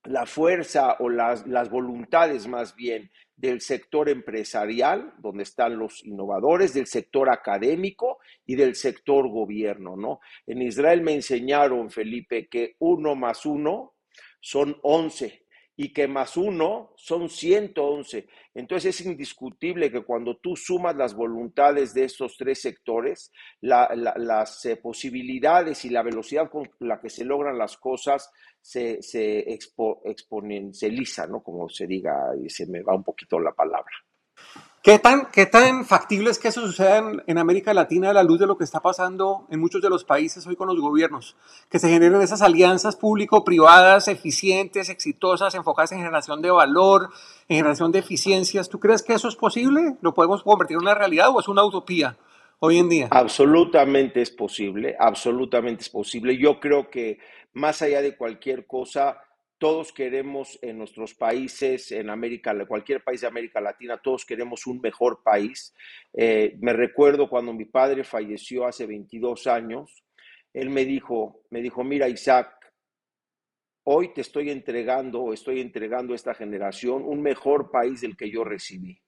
la 0.02 0.26
fuerza 0.26 0.96
o 0.98 1.08
las, 1.08 1.46
las 1.46 1.70
voluntades 1.70 2.48
más 2.48 2.74
bien 2.74 3.12
del 3.40 3.62
sector 3.62 4.10
empresarial, 4.10 5.14
donde 5.18 5.44
están 5.44 5.78
los 5.78 6.04
innovadores, 6.04 6.74
del 6.74 6.86
sector 6.86 7.30
académico 7.30 8.18
y 8.44 8.54
del 8.54 8.74
sector 8.74 9.30
gobierno, 9.30 9.96
¿no? 9.96 10.20
En 10.46 10.60
Israel 10.60 11.00
me 11.00 11.14
enseñaron, 11.14 11.90
Felipe, 11.90 12.48
que 12.48 12.76
uno 12.80 13.14
más 13.14 13.46
uno 13.46 13.94
son 14.40 14.76
once 14.82 15.39
y 15.82 15.94
que 15.94 16.06
más 16.06 16.36
uno 16.36 16.92
son 16.94 17.30
111. 17.30 18.28
Entonces 18.52 19.00
es 19.00 19.06
indiscutible 19.06 19.90
que 19.90 20.02
cuando 20.02 20.36
tú 20.36 20.54
sumas 20.54 20.94
las 20.94 21.14
voluntades 21.14 21.94
de 21.94 22.04
estos 22.04 22.36
tres 22.36 22.60
sectores, 22.60 23.32
las 23.62 24.66
eh, 24.66 24.76
posibilidades 24.76 25.86
y 25.86 25.88
la 25.88 26.02
velocidad 26.02 26.50
con 26.50 26.70
la 26.80 27.00
que 27.00 27.08
se 27.08 27.24
logran 27.24 27.56
las 27.56 27.78
cosas 27.78 28.30
se, 28.60 29.00
se 29.00 29.38
exponencializa, 29.48 31.26
¿no? 31.26 31.42
Como 31.42 31.66
se 31.70 31.86
diga, 31.86 32.30
y 32.38 32.50
se 32.50 32.66
me 32.66 32.82
va 32.82 32.94
un 32.94 33.02
poquito 33.02 33.40
la 33.40 33.52
palabra. 33.52 33.94
¿Qué 34.82 34.98
tan, 34.98 35.26
¿Qué 35.30 35.46
factible 35.84 36.30
es 36.30 36.38
que 36.38 36.48
eso 36.48 36.62
suceda 36.62 37.12
en, 37.26 37.36
América 37.36 37.74
Latina 37.74 38.08
a 38.08 38.12
la 38.14 38.22
luz 38.22 38.40
de 38.40 38.46
lo 38.46 38.56
que 38.56 38.64
está 38.64 38.80
pasando 38.80 39.46
en 39.50 39.60
muchos 39.60 39.82
de 39.82 39.90
los 39.90 40.04
países 40.04 40.46
hoy 40.46 40.56
con 40.56 40.68
los 40.68 40.80
gobiernos? 40.80 41.36
Que 41.68 41.78
se 41.78 41.90
generen 41.90 42.22
esas 42.22 42.40
alianzas 42.40 42.96
público-privadas 42.96 44.08
eficientes, 44.08 44.88
exitosas, 44.88 45.54
enfocadas 45.54 45.92
en 45.92 45.98
generación 45.98 46.40
de 46.40 46.50
valor, 46.50 47.10
en 47.48 47.58
generación 47.58 47.92
de 47.92 47.98
eficiencias. 47.98 48.70
¿Tú 48.70 48.80
crees 48.80 49.02
que 49.02 49.12
eso 49.12 49.28
es 49.28 49.36
posible? 49.36 49.96
¿Lo 50.00 50.14
podemos 50.14 50.42
convertir 50.42 50.76
en 50.76 50.84
una 50.84 50.94
realidad 50.94 51.28
o 51.28 51.40
es 51.40 51.48
una 51.48 51.62
utopía 51.62 52.16
hoy 52.58 52.78
en 52.78 52.88
día? 52.88 53.08
Absolutamente 53.10 54.22
es 54.22 54.30
posible, 54.30 54.96
absolutamente 54.98 55.82
es 55.82 55.90
posible. 55.90 56.38
Yo 56.38 56.58
creo 56.58 56.88
que 56.88 57.18
más 57.52 57.82
allá 57.82 58.00
de 58.00 58.16
cualquier 58.16 58.66
cosa, 58.66 59.18
todos 59.60 59.92
queremos 59.92 60.58
en 60.62 60.78
nuestros 60.78 61.14
países, 61.14 61.92
en 61.92 62.08
América, 62.08 62.56
cualquier 62.66 63.04
país 63.04 63.20
de 63.20 63.26
América 63.26 63.60
Latina, 63.60 63.98
todos 63.98 64.24
queremos 64.24 64.66
un 64.66 64.80
mejor 64.80 65.22
país. 65.22 65.74
Eh, 66.14 66.56
me 66.62 66.72
recuerdo 66.72 67.28
cuando 67.28 67.52
mi 67.52 67.66
padre 67.66 68.02
falleció 68.02 68.66
hace 68.66 68.86
22 68.86 69.46
años, 69.46 70.02
él 70.54 70.70
me 70.70 70.86
dijo, 70.86 71.42
me 71.50 71.60
dijo, 71.60 71.84
mira 71.84 72.08
Isaac, 72.08 72.72
hoy 73.84 74.14
te 74.14 74.22
estoy 74.22 74.48
entregando, 74.48 75.30
estoy 75.34 75.60
entregando 75.60 76.14
a 76.14 76.16
esta 76.16 76.32
generación 76.32 77.02
un 77.04 77.20
mejor 77.20 77.70
país 77.70 78.00
del 78.00 78.16
que 78.16 78.30
yo 78.30 78.44
recibí. 78.44 78.98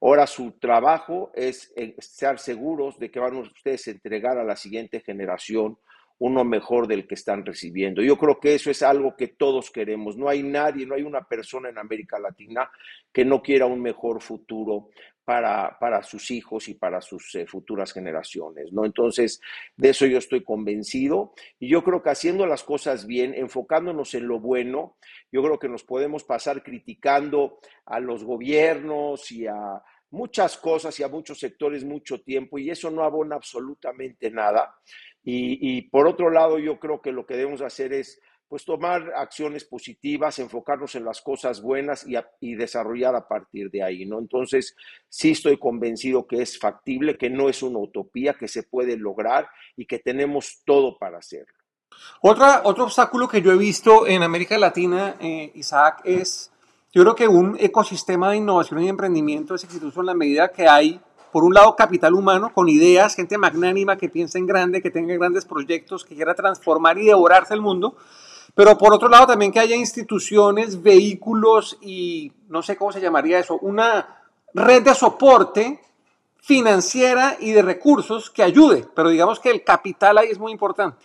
Ahora 0.00 0.26
su 0.26 0.58
trabajo 0.58 1.30
es 1.36 1.72
estar 1.76 2.40
seguros 2.40 2.98
de 2.98 3.12
que 3.12 3.20
van 3.20 3.36
ustedes 3.36 3.86
a 3.86 3.92
entregar 3.92 4.38
a 4.38 4.44
la 4.44 4.56
siguiente 4.56 4.98
generación 4.98 5.78
uno 6.24 6.42
mejor 6.42 6.86
del 6.86 7.06
que 7.06 7.16
están 7.16 7.44
recibiendo. 7.44 8.00
Yo 8.00 8.16
creo 8.16 8.40
que 8.40 8.54
eso 8.54 8.70
es 8.70 8.82
algo 8.82 9.14
que 9.14 9.28
todos 9.28 9.70
queremos. 9.70 10.16
No 10.16 10.30
hay 10.30 10.42
nadie, 10.42 10.86
no 10.86 10.94
hay 10.94 11.02
una 11.02 11.28
persona 11.28 11.68
en 11.68 11.76
América 11.76 12.18
Latina 12.18 12.70
que 13.12 13.26
no 13.26 13.42
quiera 13.42 13.66
un 13.66 13.82
mejor 13.82 14.22
futuro 14.22 14.88
para, 15.22 15.76
para 15.78 16.02
sus 16.02 16.30
hijos 16.30 16.68
y 16.68 16.74
para 16.74 17.02
sus 17.02 17.34
eh, 17.34 17.46
futuras 17.46 17.92
generaciones, 17.92 18.72
¿no? 18.72 18.86
Entonces, 18.86 19.38
de 19.76 19.90
eso 19.90 20.06
yo 20.06 20.16
estoy 20.16 20.42
convencido 20.42 21.34
y 21.58 21.68
yo 21.68 21.84
creo 21.84 22.02
que 22.02 22.10
haciendo 22.10 22.46
las 22.46 22.64
cosas 22.64 23.06
bien, 23.06 23.34
enfocándonos 23.34 24.14
en 24.14 24.26
lo 24.26 24.40
bueno, 24.40 24.96
yo 25.30 25.42
creo 25.42 25.58
que 25.58 25.68
nos 25.68 25.84
podemos 25.84 26.24
pasar 26.24 26.62
criticando 26.62 27.58
a 27.84 28.00
los 28.00 28.24
gobiernos 28.24 29.30
y 29.30 29.46
a 29.46 29.82
muchas 30.10 30.56
cosas 30.56 30.98
y 31.00 31.02
a 31.02 31.08
muchos 31.08 31.38
sectores 31.38 31.84
mucho 31.84 32.22
tiempo 32.22 32.58
y 32.58 32.70
eso 32.70 32.90
no 32.90 33.02
abona 33.02 33.36
absolutamente 33.36 34.30
nada. 34.30 34.74
Y, 35.26 35.82
por 35.88 36.06
otro 36.06 36.30
lado, 36.30 36.58
yo 36.58 36.78
creo 36.78 37.00
que 37.00 37.10
lo 37.10 37.24
que 37.24 37.36
debemos 37.36 37.62
hacer 37.62 37.92
es 37.92 38.20
pues 38.46 38.64
tomar 38.64 39.14
acciones 39.16 39.64
positivas, 39.64 40.38
enfocarnos 40.38 40.94
en 40.94 41.04
las 41.04 41.22
cosas 41.22 41.62
buenas 41.62 42.06
y, 42.40 42.54
desarrollar 42.54 43.16
a 43.16 43.26
partir 43.26 43.70
de 43.70 43.82
ahí, 43.82 44.04
¿no? 44.04 44.18
Entonces, 44.18 44.76
sí 45.08 45.30
estoy 45.30 45.58
convencido 45.58 46.26
que 46.26 46.42
es 46.42 46.58
factible, 46.58 47.16
que 47.16 47.30
no 47.30 47.48
es 47.48 47.62
una 47.62 47.78
utopía, 47.78 48.34
que 48.34 48.46
se 48.46 48.64
puede 48.64 48.96
lograr 48.96 49.48
y 49.76 49.86
que 49.86 49.98
tenemos 49.98 50.60
todo 50.66 50.98
para 50.98 51.18
hacerlo. 51.18 51.54
Otra, 52.20 52.60
otro 52.64 52.84
obstáculo 52.84 53.26
que 53.26 53.40
yo 53.40 53.52
he 53.52 53.56
visto 53.56 54.06
en 54.06 54.22
América 54.22 54.58
Latina, 54.58 55.16
eh, 55.20 55.50
Isaac, 55.54 56.02
es, 56.04 56.52
yo 56.92 57.02
creo 57.02 57.14
que 57.14 57.28
un 57.28 57.56
ecosistema 57.58 58.30
de 58.30 58.36
innovación 58.36 58.82
y 58.82 58.88
emprendimiento 58.88 59.54
es 59.54 59.64
exitoso 59.64 60.00
en 60.00 60.06
la 60.06 60.14
medida 60.14 60.52
que 60.52 60.68
hay 60.68 61.00
por 61.34 61.42
un 61.42 61.52
lado, 61.52 61.74
capital 61.74 62.14
humano 62.14 62.52
con 62.54 62.68
ideas, 62.68 63.16
gente 63.16 63.36
magnánima 63.38 63.98
que 63.98 64.08
piensa 64.08 64.38
en 64.38 64.46
grande, 64.46 64.80
que 64.80 64.92
tenga 64.92 65.12
grandes 65.14 65.44
proyectos, 65.44 66.04
que 66.04 66.14
quiera 66.14 66.32
transformar 66.32 66.96
y 66.96 67.06
devorarse 67.06 67.54
el 67.54 67.60
mundo. 67.60 67.96
Pero 68.54 68.78
por 68.78 68.94
otro 68.94 69.08
lado, 69.08 69.26
también 69.26 69.50
que 69.50 69.58
haya 69.58 69.74
instituciones, 69.74 70.80
vehículos 70.80 71.76
y 71.80 72.30
no 72.48 72.62
sé 72.62 72.76
cómo 72.76 72.92
se 72.92 73.00
llamaría 73.00 73.40
eso, 73.40 73.58
una 73.62 74.22
red 74.54 74.84
de 74.84 74.94
soporte 74.94 75.80
financiera 76.40 77.36
y 77.40 77.50
de 77.50 77.62
recursos 77.62 78.30
que 78.30 78.44
ayude. 78.44 78.86
Pero 78.94 79.08
digamos 79.08 79.40
que 79.40 79.50
el 79.50 79.64
capital 79.64 80.18
ahí 80.18 80.28
es 80.30 80.38
muy 80.38 80.52
importante. 80.52 81.04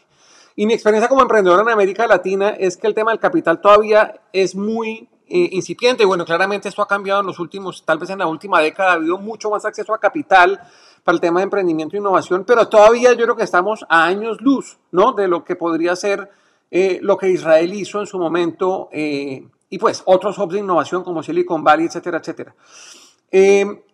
Y 0.55 0.67
mi 0.67 0.75
experiencia 0.75 1.09
como 1.09 1.23
emprendedor 1.23 1.59
en 1.61 1.69
América 1.69 2.05
Latina 2.05 2.49
es 2.49 2.77
que 2.77 2.85
el 2.85 2.93
tema 2.93 3.09
del 3.09 3.19
capital 3.19 3.61
todavía 3.61 4.21
es 4.31 4.53
muy 4.53 5.09
eh, 5.29 5.49
incipiente. 5.51 6.05
Bueno, 6.05 6.25
claramente 6.25 6.69
esto 6.69 6.81
ha 6.81 6.87
cambiado 6.87 7.21
en 7.21 7.27
los 7.27 7.39
últimos, 7.39 7.83
tal 7.85 7.99
vez 7.99 8.09
en 8.09 8.19
la 8.19 8.27
última 8.27 8.59
década, 8.61 8.91
ha 8.91 8.93
habido 8.93 9.17
mucho 9.17 9.49
más 9.49 9.63
acceso 9.65 9.93
a 9.93 9.99
capital 9.99 10.59
para 11.03 11.15
el 11.15 11.21
tema 11.21 11.39
de 11.39 11.45
emprendimiento 11.45 11.95
e 11.95 11.99
innovación, 11.99 12.43
pero 12.45 12.67
todavía 12.67 13.13
yo 13.13 13.23
creo 13.25 13.35
que 13.35 13.43
estamos 13.43 13.85
a 13.89 14.05
años 14.05 14.41
luz, 14.41 14.77
¿no? 14.91 15.13
De 15.13 15.27
lo 15.27 15.43
que 15.43 15.55
podría 15.55 15.95
ser 15.95 16.31
eh, 16.71 16.99
lo 17.01 17.17
que 17.17 17.29
Israel 17.29 17.73
hizo 17.73 17.99
en 17.99 18.07
su 18.07 18.17
momento 18.17 18.89
eh, 18.91 19.47
y 19.69 19.77
pues 19.77 20.01
otros 20.05 20.37
hubs 20.37 20.53
de 20.53 20.59
innovación 20.59 21.03
como 21.03 21.23
Silicon 21.23 21.63
Valley, 21.63 21.85
etcétera, 21.85 22.17
etcétera. 22.17 22.55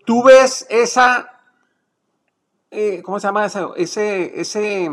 Tú 0.06 0.24
ves 0.24 0.66
esa, 0.70 1.42
¿cómo 3.04 3.20
se 3.20 3.28
llama 3.28 3.46
eso? 3.46 3.76
Ese, 3.76 4.40
ese 4.40 4.90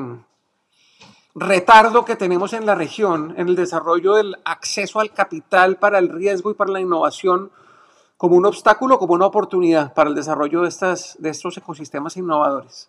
retardo 1.35 2.05
que 2.05 2.17
tenemos 2.17 2.53
en 2.53 2.67
la 2.67 2.75
región 2.75 3.35
en 3.39 3.49
el 3.49 3.57
desarrollo 3.57 4.15
del 4.15 4.37
acceso 4.45 5.01
al 5.01 5.13
capital 5.13 5.77
para 5.77 5.99
el 5.99 6.09
riesgo 6.09 6.51
y 6.51 6.55
para 6.55 6.73
la 6.73 6.81
innovación 6.81 7.51
como 8.17 8.37
un 8.37 8.47
obstáculo, 8.47 8.99
como 8.99 9.15
una 9.15 9.27
oportunidad 9.27 9.95
para 9.95 10.09
el 10.09 10.15
desarrollo 10.15 10.63
de, 10.63 10.69
estas, 10.69 11.21
de 11.21 11.31
estos 11.31 11.57
ecosistemas 11.57 12.17
innovadores? 12.17 12.89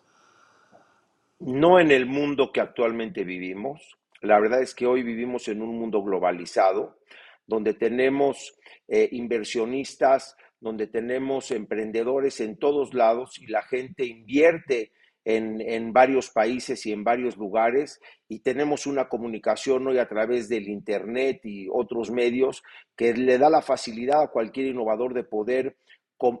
No 1.40 1.80
en 1.80 1.90
el 1.90 2.06
mundo 2.06 2.52
que 2.52 2.60
actualmente 2.60 3.24
vivimos. 3.24 3.98
La 4.20 4.38
verdad 4.38 4.62
es 4.62 4.74
que 4.74 4.86
hoy 4.86 5.02
vivimos 5.02 5.48
en 5.48 5.60
un 5.60 5.76
mundo 5.76 6.02
globalizado, 6.02 6.98
donde 7.46 7.74
tenemos 7.74 8.54
eh, 8.86 9.08
inversionistas, 9.12 10.36
donde 10.60 10.86
tenemos 10.86 11.50
emprendedores 11.50 12.40
en 12.40 12.56
todos 12.56 12.94
lados 12.94 13.38
y 13.38 13.48
la 13.48 13.62
gente 13.62 14.06
invierte 14.06 14.92
en, 15.24 15.92
varios 15.92 16.30
países 16.30 16.84
y 16.86 16.92
en 16.92 17.02
varios 17.02 17.36
lugares 17.36 18.00
y 18.28 18.40
tenemos 18.40 18.86
una 18.86 19.08
comunicación 19.08 19.86
hoy 19.86 19.98
a 19.98 20.08
través 20.08 20.48
del 20.48 20.68
Internet 20.68 21.40
y 21.44 21.68
otros 21.72 22.10
medios 22.10 22.62
que 22.94 23.14
le 23.14 23.38
da 23.38 23.48
la 23.48 23.62
facilidad 23.62 24.22
a 24.22 24.28
cualquier 24.28 24.66
innovador 24.66 25.14
de 25.14 25.24
poder 25.24 25.76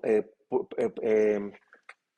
eh, 0.02 0.24
eh, 0.76 0.92
eh, 1.02 1.52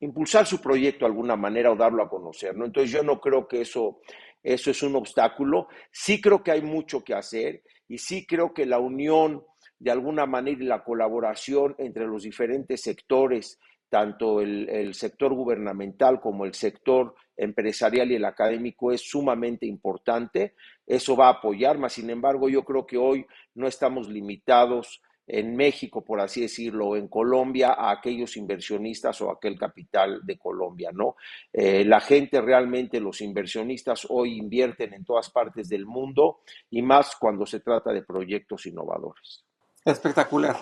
impulsar 0.01 0.45
su 0.45 0.59
proyecto 0.61 1.05
de 1.05 1.11
alguna 1.11 1.35
manera 1.35 1.71
o 1.71 1.75
darlo 1.75 2.03
a 2.03 2.09
conocer. 2.09 2.55
¿no? 2.55 2.65
Entonces 2.65 2.91
yo 2.91 3.01
no 3.01 3.21
creo 3.21 3.47
que 3.47 3.61
eso, 3.61 4.01
eso 4.43 4.69
es 4.69 4.83
un 4.83 4.95
obstáculo. 4.95 5.69
Sí 5.91 6.19
creo 6.19 6.43
que 6.43 6.51
hay 6.51 6.61
mucho 6.61 7.03
que 7.03 7.13
hacer 7.13 7.63
y 7.87 7.97
sí 7.97 8.25
creo 8.27 8.53
que 8.53 8.65
la 8.65 8.79
unión 8.79 9.43
de 9.79 9.91
alguna 9.91 10.25
manera 10.25 10.61
y 10.61 10.65
la 10.65 10.83
colaboración 10.83 11.75
entre 11.77 12.07
los 12.07 12.23
diferentes 12.23 12.81
sectores 12.81 13.59
tanto 13.89 14.41
el, 14.41 14.93
sector 14.93 15.33
gubernamental 15.33 16.19
como 16.19 16.45
el 16.45 16.53
sector 16.53 17.15
empresarial 17.35 18.11
y 18.11 18.15
el 18.15 18.25
académico 18.25 18.91
es 18.91 19.01
sumamente 19.01 19.65
importante. 19.65 20.55
Eso 20.85 21.15
va 21.15 21.27
a 21.27 21.33
apoyar, 21.33 21.77
más 21.77 21.93
sin 21.93 22.09
embargo, 22.09 22.49
yo 22.49 22.63
creo 22.63 22.85
que 22.85 22.97
hoy 22.97 23.25
no 23.55 23.67
estamos 23.67 24.09
limitados 24.09 25.01
en 25.27 25.57
México, 25.57 26.05
por 26.05 26.21
así 26.21 26.41
decirlo, 26.41 26.87
o 26.87 26.95
en 26.95 27.09
Colombia, 27.09 27.73
a 27.73 27.91
aquellos 27.91 28.37
inversionistas 28.37 29.19
o 29.21 29.29
aquel 29.29 29.59
capital 29.59 30.21
de 30.23 30.37
Colombia, 30.37 30.91
¿no? 30.93 31.17
Eh, 31.51 31.83
la 31.83 31.99
gente 31.99 32.39
realmente, 32.39 33.01
los 33.01 33.19
inversionistas 33.19 34.07
hoy 34.09 34.37
invierten 34.37 34.93
en 34.93 35.03
todas 35.03 35.29
partes 35.29 35.67
del 35.67 35.85
mundo 35.85 36.39
y 36.69 36.81
más 36.81 37.17
cuando 37.17 37.45
se 37.45 37.59
trata 37.59 37.91
de 37.91 38.03
proyectos 38.03 38.65
innovadores. 38.67 39.43
Espectacular. 39.83 40.57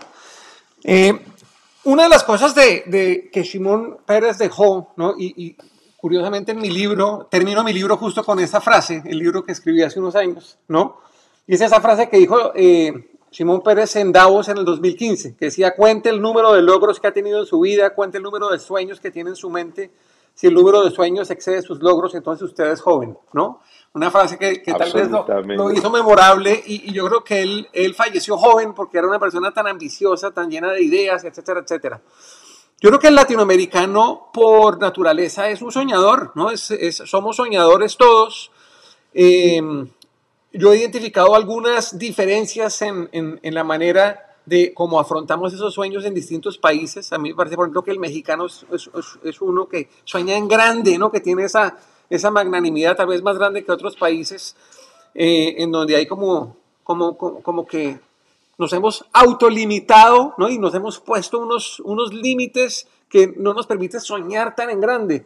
Eh, 0.83 1.13
una 1.85 2.03
de 2.03 2.09
las 2.09 2.23
cosas 2.23 2.53
de, 2.55 3.29
que 3.31 3.43
Simón 3.43 3.97
Pérez 4.05 4.37
dejó, 4.37 4.93
¿no? 4.97 5.13
Y, 5.17 5.55
curiosamente 5.97 6.51
en 6.51 6.59
mi 6.59 6.69
libro, 6.69 7.27
termino 7.31 7.63
mi 7.63 7.73
libro 7.73 7.97
justo 7.97 8.23
con 8.23 8.39
esa 8.39 8.61
frase, 8.61 9.01
el 9.05 9.17
libro 9.17 9.43
que 9.43 9.53
escribí 9.53 9.81
hace 9.81 9.99
unos 9.99 10.15
años, 10.15 10.59
¿no? 10.67 10.97
Y 11.47 11.55
es 11.55 11.61
esa 11.61 11.81
frase 11.81 12.09
que 12.09 12.17
dijo 12.17 12.51
eh, 12.53 13.09
Simón 13.31 13.61
Pérez 13.63 13.95
en 13.95 14.11
Davos 14.11 14.47
en 14.49 14.59
el 14.59 14.65
2015, 14.65 15.35
que 15.35 15.45
decía, 15.45 15.73
cuente 15.75 16.09
el 16.09 16.21
número 16.21 16.53
de 16.53 16.61
logros 16.61 16.99
que 16.99 17.07
ha 17.07 17.11
tenido 17.11 17.39
en 17.39 17.47
su 17.47 17.59
vida, 17.59 17.95
cuente 17.95 18.17
el 18.17 18.23
número 18.23 18.49
de 18.49 18.59
sueños 18.59 18.99
que 18.99 19.09
tiene 19.09 19.31
en 19.31 19.35
su 19.35 19.49
mente. 19.49 19.89
Si 20.35 20.45
el 20.47 20.53
número 20.53 20.83
de 20.83 20.91
sueños 20.91 21.31
excede 21.31 21.63
sus 21.63 21.81
logros, 21.81 22.13
entonces 22.13 22.49
usted 22.49 22.71
es 22.71 22.81
joven, 22.81 23.17
¿no? 23.33 23.61
Una 23.95 24.11
frase 24.11 24.37
que, 24.37 24.57
tal 24.73 24.91
vez 24.91 25.09
lo, 25.09 25.71
hizo 25.71 25.89
memorable 25.89 26.61
y, 26.65 26.91
yo 26.91 27.07
creo 27.07 27.23
que 27.23 27.41
él, 27.41 27.69
él 27.71 27.95
falleció 27.95 28.37
joven 28.37 28.73
porque 28.73 28.97
era 28.97 29.07
una 29.07 29.19
persona 29.19 29.53
tan 29.53 29.67
ambiciosa, 29.67 30.31
tan 30.31 30.51
llena 30.51 30.73
de 30.73 30.83
ideas, 30.83 31.23
etcétera, 31.23 31.61
etcétera. 31.61 32.01
Yo 32.81 32.89
creo 32.89 32.99
que 32.99 33.07
el 33.07 33.15
latinoamericano 33.15 34.31
por 34.33 34.79
naturaleza 34.79 35.49
es 35.49 35.61
un 35.61 35.71
soñador, 35.71 36.33
¿no? 36.35 36.51
Es, 36.51 36.73
somos 37.05 37.37
soñadores 37.37 37.95
todos. 37.95 38.51
Em, 39.13 39.87
yo 40.51 40.73
he 40.73 40.77
identificado 40.77 41.33
algunas 41.33 41.97
diferencias 41.97 42.81
en, 42.81 43.07
en, 43.13 43.39
en, 43.41 43.53
la 43.53 43.63
manera 43.63 44.35
de 44.45 44.73
cómo 44.73 44.99
afrontamos 44.99 45.53
esos 45.53 45.73
sueños 45.73 46.03
en 46.03 46.13
distintos 46.13 46.57
países. 46.57 47.13
A 47.13 47.17
mí 47.17 47.29
me 47.29 47.35
parece, 47.35 47.55
por 47.55 47.63
ejemplo, 47.63 47.81
que 47.81 47.91
el 47.91 47.99
mexicano 47.99 48.47
es, 48.47 48.65
es, 48.73 48.89
es 49.23 49.39
uno 49.39 49.69
que 49.69 49.87
sueña 50.03 50.35
en 50.35 50.49
grande, 50.49 50.97
¿no? 50.97 51.09
Que 51.09 51.21
tiene 51.21 51.45
esa, 51.45 51.77
esa 52.09 52.31
magnanimidad 52.31 52.95
tal 52.95 53.07
vez 53.07 53.21
más 53.21 53.37
grande 53.37 53.63
que 53.63 53.71
otros 53.71 53.95
países, 53.95 54.55
eh, 55.13 55.55
en 55.57 55.71
donde 55.71 55.95
hay 55.95 56.05
como, 56.05 56.57
como, 56.83 57.17
como, 57.17 57.65
que 57.65 57.99
nos 58.57 58.73
hemos 58.73 59.05
autolimitado 59.13 60.33
¿no? 60.37 60.49
y 60.49 60.57
nos 60.57 60.73
hemos 60.75 60.99
puesto 60.99 61.39
unos, 61.39 61.79
unos 61.81 62.13
límites 62.13 62.87
que 63.09 63.33
no 63.37 63.53
nos 63.53 63.67
permiten 63.67 64.01
soñar 64.01 64.55
tan 64.55 64.69
en 64.69 64.81
grande. 64.81 65.25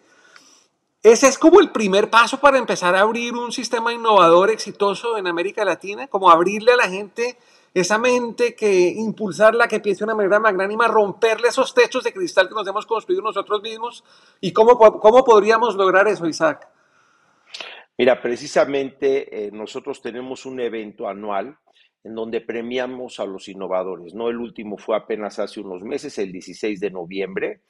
Ese 1.02 1.28
es 1.28 1.38
como 1.38 1.62
el 1.62 1.72
primer 1.72 2.10
paso 2.10 2.40
para 2.40 2.58
empezar 2.58 2.94
a 2.94 3.02
abrir 3.02 3.34
un 3.34 3.54
sistema 3.54 3.94
innovador 3.94 4.50
exitoso 4.50 5.18
en 5.18 5.28
América 5.28 5.64
Latina, 5.64 6.08
como 6.08 6.30
abrirle 6.30 6.74
a 6.74 6.78
la 6.78 6.90
gente 6.90 7.38
esa 7.74 7.98
mente, 7.98 8.56
que 8.56 8.88
impulsarla, 8.90 9.68
que 9.68 9.80
piense 9.80 10.00
de 10.00 10.06
una 10.06 10.16
manera 10.16 10.40
magnánima, 10.40 10.88
romperle 10.88 11.50
esos 11.50 11.74
techos 11.74 12.04
de 12.04 12.14
cristal 12.14 12.48
que 12.48 12.56
nos 12.56 12.68
hemos 12.68 12.86
construido 12.86 13.22
nosotros 13.22 13.62
mismos. 13.62 14.04
¿Y 14.42 14.52
cómo, 14.52 14.78
cómo 14.78 15.24
podríamos 15.24 15.76
lograr 15.76 16.08
eso, 16.08 16.28
Isaac? 16.28 16.68
Mira, 17.98 18.22
precisamente 18.22 19.48
eh, 19.48 19.52
nosotros 19.52 20.02
tenemos 20.02 20.46
un 20.46 20.60
evento 20.62 21.08
anual 21.08 21.58
en 22.04 22.16
donde 22.16 22.42
premiamos 22.42 23.20
a 23.20 23.26
los 23.26 23.48
innovadores, 23.50 24.14
¿no? 24.14 24.30
El 24.30 24.38
último 24.38 24.78
fue 24.78 24.96
apenas 24.96 25.38
hace 25.40 25.60
unos 25.60 25.84
meses, 25.84 26.18
el 26.18 26.32
16 26.32 26.80
de 26.80 26.92
noviembre, 26.92 27.62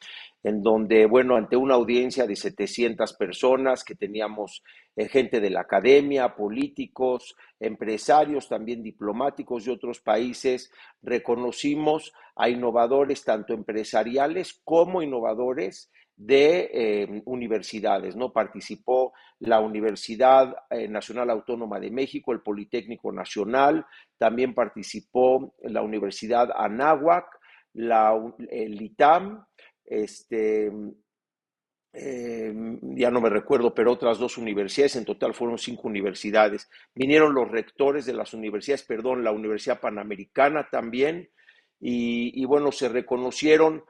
en 0.44 0.62
donde, 0.62 1.06
bueno, 1.08 1.36
ante 1.36 1.56
una 1.56 1.74
audiencia 1.74 2.28
de 2.28 2.36
700 2.36 3.14
personas 3.14 3.84
que 3.84 3.96
teníamos 3.96 4.64
eh, 4.96 5.08
gente 5.10 5.40
de 5.40 5.50
la 5.50 5.62
academia, 5.62 6.36
políticos, 6.36 7.36
empresarios, 7.60 8.48
también 8.48 8.84
diplomáticos 8.84 9.66
de 9.66 9.72
otros 9.72 10.00
países, 10.00 10.72
reconocimos 11.02 12.14
a 12.36 12.50
innovadores 12.50 13.24
tanto 13.24 13.54
empresariales 13.54 14.62
como 14.64 15.02
innovadores 15.02 15.90
de 16.20 16.70
eh, 16.74 17.22
universidades, 17.26 18.14
¿no? 18.18 18.34
Participó 18.34 19.14
la 19.40 19.62
Universidad 19.62 20.54
eh, 20.70 20.90
Nacional 20.90 21.30
Autónoma 21.30 21.80
de 21.80 21.92
México, 21.92 22.34
el 22.34 22.42
Politécnico 22.42 23.14
Nacional, 23.14 23.86
también 24.18 24.54
participó 24.54 25.56
la 25.62 25.82
Universidad 25.82 26.50
Anáhuac, 26.54 27.26
la, 27.72 28.22
el 28.50 28.82
ITAM, 28.82 29.46
este, 29.86 30.70
eh, 31.94 32.54
ya 32.82 33.12
no 33.12 33.22
me 33.22 33.30
recuerdo, 33.30 33.74
pero 33.74 33.94
otras 33.94 34.20
dos 34.20 34.38
universidades, 34.38 34.98
en 34.98 35.06
total 35.06 35.34
fueron 35.34 35.58
cinco 35.58 35.88
universidades. 35.88 36.70
Vinieron 36.94 37.34
los 37.34 37.50
rectores 37.50 38.06
de 38.06 38.14
las 38.14 38.34
universidades, 38.34 38.84
perdón, 38.84 39.24
la 39.24 39.32
Universidad 39.32 39.80
Panamericana 39.80 40.68
también, 40.70 41.30
y, 41.80 42.44
bueno, 42.44 42.74
se 42.74 42.90
reconocieron 42.90 43.86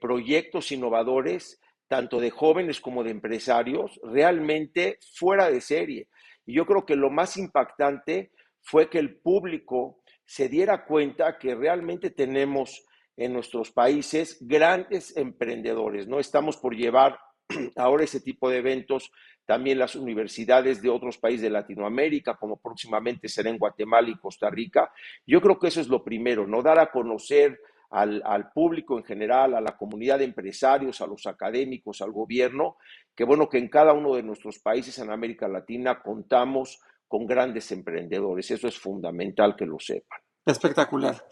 proyectos 0.00 0.70
innovadores 0.70 1.60
tanto 1.88 2.20
de 2.20 2.30
jóvenes 2.30 2.80
como 2.80 3.04
de 3.04 3.10
empresarios, 3.10 4.00
realmente 4.02 4.98
fuera 5.14 5.50
de 5.50 5.60
serie. 5.60 6.08
Y 6.46 6.54
yo 6.54 6.66
creo 6.66 6.84
que 6.84 6.96
lo 6.96 7.10
más 7.10 7.36
impactante 7.36 8.32
fue 8.60 8.88
que 8.88 8.98
el 8.98 9.16
público 9.16 10.00
se 10.24 10.48
diera 10.48 10.84
cuenta 10.84 11.38
que 11.38 11.54
realmente 11.54 12.10
tenemos 12.10 12.84
en 13.16 13.32
nuestros 13.32 13.70
países 13.70 14.38
grandes 14.40 15.16
emprendedores, 15.16 16.08
¿no? 16.08 16.18
Estamos 16.18 16.56
por 16.56 16.74
llevar 16.74 17.18
ahora 17.76 18.04
ese 18.04 18.20
tipo 18.20 18.50
de 18.50 18.58
eventos 18.58 19.12
también 19.46 19.78
las 19.78 19.94
universidades 19.94 20.80
de 20.80 20.88
otros 20.88 21.18
países 21.18 21.42
de 21.42 21.50
Latinoamérica, 21.50 22.36
como 22.36 22.56
próximamente 22.56 23.28
será 23.28 23.50
en 23.50 23.58
Guatemala 23.58 24.08
y 24.08 24.18
Costa 24.18 24.48
Rica. 24.48 24.90
Yo 25.26 25.40
creo 25.40 25.58
que 25.58 25.68
eso 25.68 25.80
es 25.80 25.88
lo 25.88 26.02
primero, 26.02 26.46
¿no? 26.46 26.62
Dar 26.62 26.78
a 26.78 26.90
conocer 26.90 27.60
al, 27.94 28.50
público 28.52 28.98
en 28.98 29.04
general, 29.04 29.54
a 29.54 29.60
la 29.60 29.76
comunidad 29.76 30.18
de 30.18 30.24
empresarios, 30.24 31.00
a 31.00 31.06
los 31.06 31.26
académicos, 31.26 32.02
al 32.02 32.10
gobierno, 32.10 32.76
que 33.14 33.24
bueno, 33.24 33.48
que 33.48 33.58
en 33.58 33.68
cada 33.68 33.92
uno 33.92 34.16
de 34.16 34.22
nuestros 34.24 34.58
países 34.58 34.98
en 34.98 35.10
América 35.10 35.46
Latina 35.46 36.02
contamos 36.02 36.80
con 37.06 37.24
grandes 37.26 37.70
emprendedores. 37.70 38.50
Eso 38.50 38.66
es 38.66 38.78
fundamental 38.78 39.54
que 39.54 39.66
lo 39.66 39.78
sepan. 39.78 40.18
Espectacular. 40.44 41.24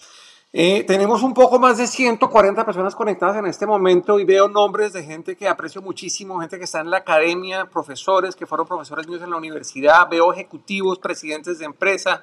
Eh, 0.52 0.84
tenemos 0.84 1.22
un 1.22 1.34
poco 1.34 1.58
más 1.58 1.78
de 1.78 1.86
140 1.86 2.64
personas 2.64 2.94
conectadas 2.94 3.38
en 3.38 3.46
este 3.46 3.66
momento 3.66 4.20
y 4.20 4.24
veo 4.24 4.48
nombres 4.48 4.92
de 4.92 5.02
gente 5.02 5.34
que 5.34 5.48
aprecio 5.48 5.82
muchísimo, 5.82 6.38
gente 6.40 6.58
que 6.58 6.64
está 6.64 6.80
en 6.80 6.90
la 6.90 6.98
academia, 6.98 7.64
profesores 7.70 8.36
que 8.36 8.46
fueron 8.46 8.66
profesores 8.68 9.08
míos 9.08 9.22
en 9.22 9.30
la 9.30 9.36
universidad, 9.36 10.08
veo 10.10 10.32
ejecutivos, 10.32 10.98
presidentes 10.98 11.58
de 11.58 11.64
empresa, 11.64 12.22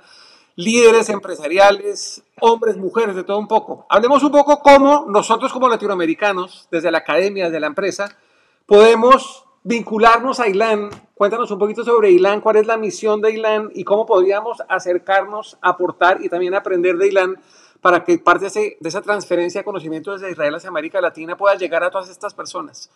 líderes 0.60 1.08
empresariales, 1.08 2.22
hombres, 2.42 2.76
mujeres, 2.76 3.16
de 3.16 3.24
todo 3.24 3.40
un 3.40 3.48
poco. 3.48 3.86
Hablemos 3.88 4.22
un 4.24 4.32
poco 4.32 4.60
cómo 4.60 5.06
nosotros 5.08 5.54
como 5.54 5.70
latinoamericanos, 5.70 6.68
desde 6.70 6.92
la 6.92 6.98
academia, 6.98 7.46
desde 7.46 7.62
la 7.62 7.68
empresa, 7.68 8.18
podemos 8.66 9.46
vincularnos 9.64 10.42
a 10.42 10.50
ILAN. 10.50 10.90
Cuéntanos 11.16 11.50
un 11.52 11.60
poquito 11.60 11.86
sobre 11.86 12.12
ILAN, 12.12 12.42
cuál 12.42 12.58
es 12.58 12.68
la 12.68 12.76
misión 12.76 13.22
de 13.22 13.32
ILAN 13.32 13.70
y 13.74 13.86
cómo 13.86 14.06
podríamos 14.06 14.62
acercarnos, 14.68 15.58
aportar 15.62 16.18
y 16.22 16.28
también 16.28 16.54
aprender 16.54 16.98
de 16.98 17.08
ILAN 17.08 17.38
para 17.80 18.04
que 18.04 18.18
parte 18.18 18.50
de, 18.50 18.78
esa 18.84 19.02
transferencia 19.02 19.62
de 19.62 19.66
conocimiento 19.66 20.12
desde 20.12 20.30
Israel 20.30 20.56
hacia 20.56 20.68
América 20.68 21.00
Latina 21.00 21.38
pueda 21.38 21.56
llegar 21.56 21.86
a 21.86 21.90
todas 21.90 22.10
estas 22.10 22.34
personas? 22.34 22.92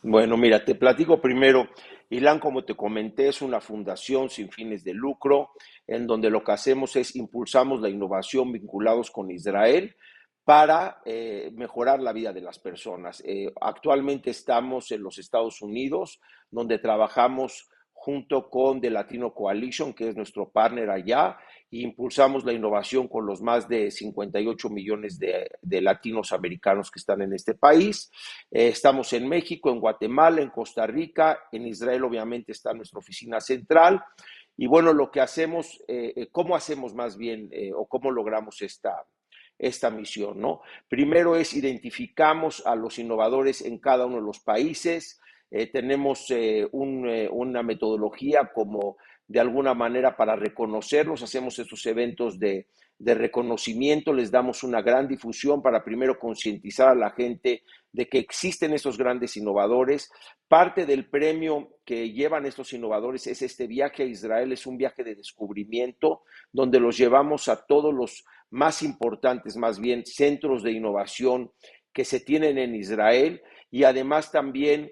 Bueno, 0.00 0.36
mira, 0.36 0.64
te 0.64 0.76
platico 0.76 1.20
primero. 1.20 1.66
ILAN, 2.10 2.38
como 2.38 2.64
te 2.64 2.74
comenté, 2.74 3.28
es 3.28 3.42
una 3.42 3.60
fundación 3.60 4.30
sin 4.30 4.50
fines 4.50 4.82
de 4.82 4.94
lucro, 4.94 5.50
en 5.86 6.06
donde 6.06 6.30
lo 6.30 6.42
que 6.42 6.52
hacemos 6.52 6.96
es 6.96 7.14
impulsamos 7.16 7.80
la 7.80 7.90
innovación 7.90 8.52
vinculados 8.52 9.10
con 9.10 9.30
Israel 9.30 9.94
para 10.44 11.02
eh, 11.04 11.50
mejorar 11.54 12.00
la 12.00 12.14
vida 12.14 12.32
de 12.32 12.40
las 12.40 12.58
personas. 12.58 13.22
Eh, 13.26 13.52
actualmente 13.60 14.30
estamos 14.30 14.90
en 14.90 15.02
los 15.02 15.18
Estados 15.18 15.60
Unidos, 15.60 16.20
donde 16.50 16.78
trabajamos 16.78 17.68
junto 17.92 18.48
con 18.48 18.80
The 18.80 18.88
Latino 18.88 19.34
Coalition, 19.34 19.92
que 19.92 20.08
es 20.08 20.16
nuestro 20.16 20.48
partner 20.48 20.88
allá, 20.88 21.36
impulsamos 21.70 22.44
la 22.44 22.52
innovación 22.52 23.08
con 23.08 23.26
los 23.26 23.42
más 23.42 23.68
de 23.68 23.90
58 23.90 24.70
millones 24.70 25.18
de, 25.18 25.48
latinos 25.80 26.32
americanos 26.32 26.90
que 26.90 26.98
están 26.98 27.22
en 27.22 27.34
este 27.34 27.54
país. 27.54 28.10
Eh, 28.50 28.68
estamos 28.68 29.12
en 29.12 29.28
México, 29.28 29.70
en 29.70 29.80
Guatemala, 29.80 30.40
en 30.40 30.50
Costa 30.50 30.86
Rica, 30.86 31.38
en 31.52 31.66
Israel 31.66 32.04
obviamente 32.04 32.52
está 32.52 32.72
nuestra 32.72 32.98
oficina 32.98 33.40
central. 33.40 34.02
Y 34.56 34.66
bueno, 34.66 34.92
lo 34.92 35.10
que 35.10 35.20
hacemos, 35.20 35.82
eh, 35.86 36.12
eh, 36.16 36.28
¿cómo 36.32 36.56
hacemos 36.56 36.94
más 36.94 37.16
bien 37.16 37.50
o 37.76 37.86
cómo 37.86 38.10
logramos 38.10 38.62
esta, 38.62 39.04
esta 39.58 39.90
misión? 39.90 40.40
¿no? 40.40 40.62
Primero 40.88 41.36
es 41.36 41.54
identificamos 41.54 42.66
a 42.66 42.74
los 42.74 42.98
innovadores 42.98 43.62
en 43.62 43.78
cada 43.78 44.06
uno 44.06 44.16
de 44.16 44.22
los 44.22 44.40
países, 44.40 45.20
tenemos 45.72 46.30
una 46.72 47.62
metodología 47.62 48.50
como 48.52 48.98
de 49.28 49.40
alguna 49.40 49.74
manera 49.74 50.16
para 50.16 50.34
reconocerlos, 50.34 51.22
hacemos 51.22 51.58
estos 51.58 51.84
eventos 51.86 52.38
de, 52.38 52.66
de 52.98 53.14
reconocimiento, 53.14 54.12
les 54.12 54.30
damos 54.30 54.64
una 54.64 54.82
gran 54.82 55.06
difusión 55.06 55.62
para 55.62 55.84
primero 55.84 56.18
concientizar 56.18 56.88
a 56.88 56.94
la 56.94 57.10
gente 57.10 57.62
de 57.92 58.08
que 58.08 58.18
existen 58.18 58.72
esos 58.72 58.98
grandes 58.98 59.36
innovadores. 59.36 60.10
Parte 60.48 60.84
del 60.84 61.08
premio 61.08 61.76
que 61.84 62.10
llevan 62.10 62.46
estos 62.46 62.72
innovadores 62.72 63.26
es 63.26 63.42
este 63.42 63.66
viaje 63.66 64.02
a 64.02 64.06
Israel, 64.06 64.52
es 64.52 64.66
un 64.66 64.76
viaje 64.76 65.04
de 65.04 65.14
descubrimiento 65.14 66.22
donde 66.50 66.80
los 66.80 66.96
llevamos 66.96 67.48
a 67.48 67.64
todos 67.66 67.94
los 67.94 68.24
más 68.50 68.82
importantes, 68.82 69.56
más 69.56 69.78
bien, 69.78 70.04
centros 70.04 70.62
de 70.62 70.72
innovación 70.72 71.52
que 71.92 72.04
se 72.04 72.20
tienen 72.20 72.58
en 72.58 72.74
Israel 72.74 73.42
y 73.70 73.84
además 73.84 74.32
también 74.32 74.90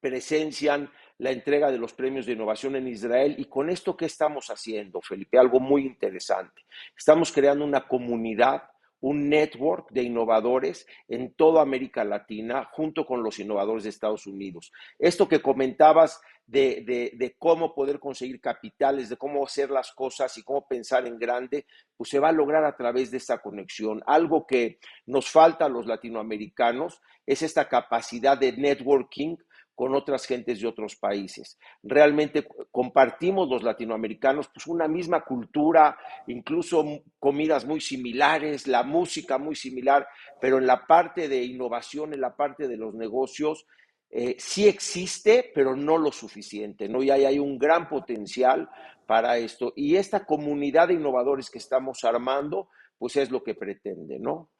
presencian 0.00 0.90
la 1.20 1.30
entrega 1.30 1.70
de 1.70 1.78
los 1.78 1.92
premios 1.92 2.24
de 2.24 2.32
innovación 2.32 2.76
en 2.76 2.88
Israel. 2.88 3.34
Y 3.38 3.44
con 3.44 3.68
esto, 3.68 3.94
¿qué 3.94 4.06
estamos 4.06 4.48
haciendo, 4.48 5.02
Felipe? 5.02 5.38
Algo 5.38 5.60
muy 5.60 5.84
interesante. 5.84 6.62
Estamos 6.96 7.30
creando 7.30 7.62
una 7.62 7.86
comunidad, 7.86 8.62
un 9.00 9.28
network 9.28 9.90
de 9.90 10.02
innovadores 10.02 10.86
en 11.08 11.34
toda 11.34 11.60
América 11.60 12.04
Latina, 12.04 12.70
junto 12.72 13.04
con 13.04 13.22
los 13.22 13.38
innovadores 13.38 13.84
de 13.84 13.90
Estados 13.90 14.26
Unidos. 14.26 14.72
Esto 14.98 15.28
que 15.28 15.42
comentabas 15.42 16.22
de, 16.46 17.12
de, 17.14 17.36
cómo 17.38 17.74
poder 17.74 18.00
conseguir 18.00 18.40
capitales, 18.40 19.10
de 19.10 19.18
cómo 19.18 19.44
hacer 19.44 19.70
las 19.70 19.92
cosas 19.92 20.36
y 20.38 20.42
cómo 20.42 20.66
pensar 20.66 21.06
en 21.06 21.18
grande, 21.18 21.66
pues 21.98 22.08
se 22.08 22.18
va 22.18 22.30
a 22.30 22.32
lograr 22.32 22.64
a 22.64 22.76
través 22.76 23.10
de 23.10 23.18
esta 23.18 23.38
conexión. 23.38 24.02
Algo 24.06 24.46
que 24.46 24.78
nos 25.04 25.30
falta 25.30 25.66
a 25.66 25.68
los 25.68 25.86
latinoamericanos 25.86 27.00
es 27.26 27.42
esta 27.42 27.68
capacidad 27.68 28.38
de 28.38 28.52
networking 28.52 29.36
con 29.80 29.94
otras 29.94 30.26
gentes 30.26 30.60
de 30.60 30.68
otros 30.68 30.94
países. 30.94 31.58
Realmente 31.82 32.46
compartimos 32.70 33.48
los 33.48 33.62
latinoamericanos 33.62 34.50
pues 34.52 34.66
una 34.66 34.86
misma 34.86 35.22
cultura, 35.22 35.96
incluso 36.26 36.84
comidas 37.18 37.64
muy 37.64 37.80
similares, 37.80 38.66
la 38.66 38.82
música 38.82 39.38
muy 39.38 39.56
similar, 39.56 40.06
pero 40.38 40.58
en 40.58 40.66
la 40.66 40.86
parte 40.86 41.30
de 41.30 41.42
innovación, 41.42 42.12
en 42.12 42.20
la 42.20 42.36
parte 42.36 42.68
de 42.68 42.76
los 42.76 42.92
negocios, 42.92 43.64
eh, 44.10 44.36
sí 44.38 44.68
existe, 44.68 45.50
pero 45.54 45.74
no 45.74 45.96
lo 45.96 46.12
suficiente, 46.12 46.86
¿no? 46.86 47.02
Y 47.02 47.10
ahí 47.10 47.24
hay 47.24 47.38
un 47.38 47.56
gran 47.56 47.88
potencial 47.88 48.68
para 49.06 49.38
esto. 49.38 49.72
Y 49.76 49.96
esta 49.96 50.26
comunidad 50.26 50.88
de 50.88 50.94
innovadores 50.94 51.48
que 51.48 51.56
estamos 51.56 52.04
armando, 52.04 52.68
pues 52.98 53.16
es 53.16 53.30
lo 53.30 53.42
que 53.42 53.54
pretende, 53.54 54.18
¿no? 54.18 54.50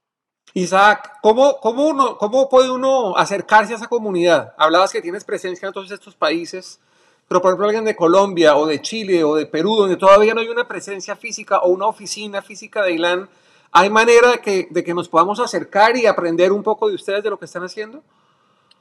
Isaac, 0.54 1.18
¿cómo, 1.22 1.58
cómo, 1.60 1.86
uno, 1.86 2.18
¿cómo 2.18 2.48
puede 2.48 2.70
uno 2.70 3.16
acercarse 3.16 3.72
a 3.72 3.76
esa 3.76 3.86
comunidad? 3.86 4.54
Hablabas 4.56 4.92
que 4.92 5.00
tienes 5.00 5.24
presencia 5.24 5.66
en 5.66 5.72
todos 5.72 5.90
estos 5.90 6.16
países, 6.16 6.80
pero 7.28 7.40
por 7.40 7.50
ejemplo 7.50 7.66
alguien 7.66 7.84
de 7.84 7.94
Colombia 7.94 8.56
o 8.56 8.66
de 8.66 8.82
Chile 8.82 9.22
o 9.22 9.36
de 9.36 9.46
Perú, 9.46 9.76
donde 9.76 9.96
todavía 9.96 10.34
no 10.34 10.40
hay 10.40 10.48
una 10.48 10.66
presencia 10.66 11.14
física 11.14 11.60
o 11.60 11.68
una 11.68 11.86
oficina 11.86 12.42
física 12.42 12.82
de 12.82 12.94
ILAN, 12.94 13.28
¿hay 13.70 13.90
manera 13.90 14.32
de 14.32 14.38
que, 14.38 14.66
de 14.70 14.82
que 14.82 14.94
nos 14.94 15.08
podamos 15.08 15.38
acercar 15.38 15.96
y 15.96 16.06
aprender 16.06 16.50
un 16.50 16.64
poco 16.64 16.88
de 16.88 16.96
ustedes 16.96 17.22
de 17.22 17.30
lo 17.30 17.38
que 17.38 17.44
están 17.44 17.62
haciendo? 17.62 18.02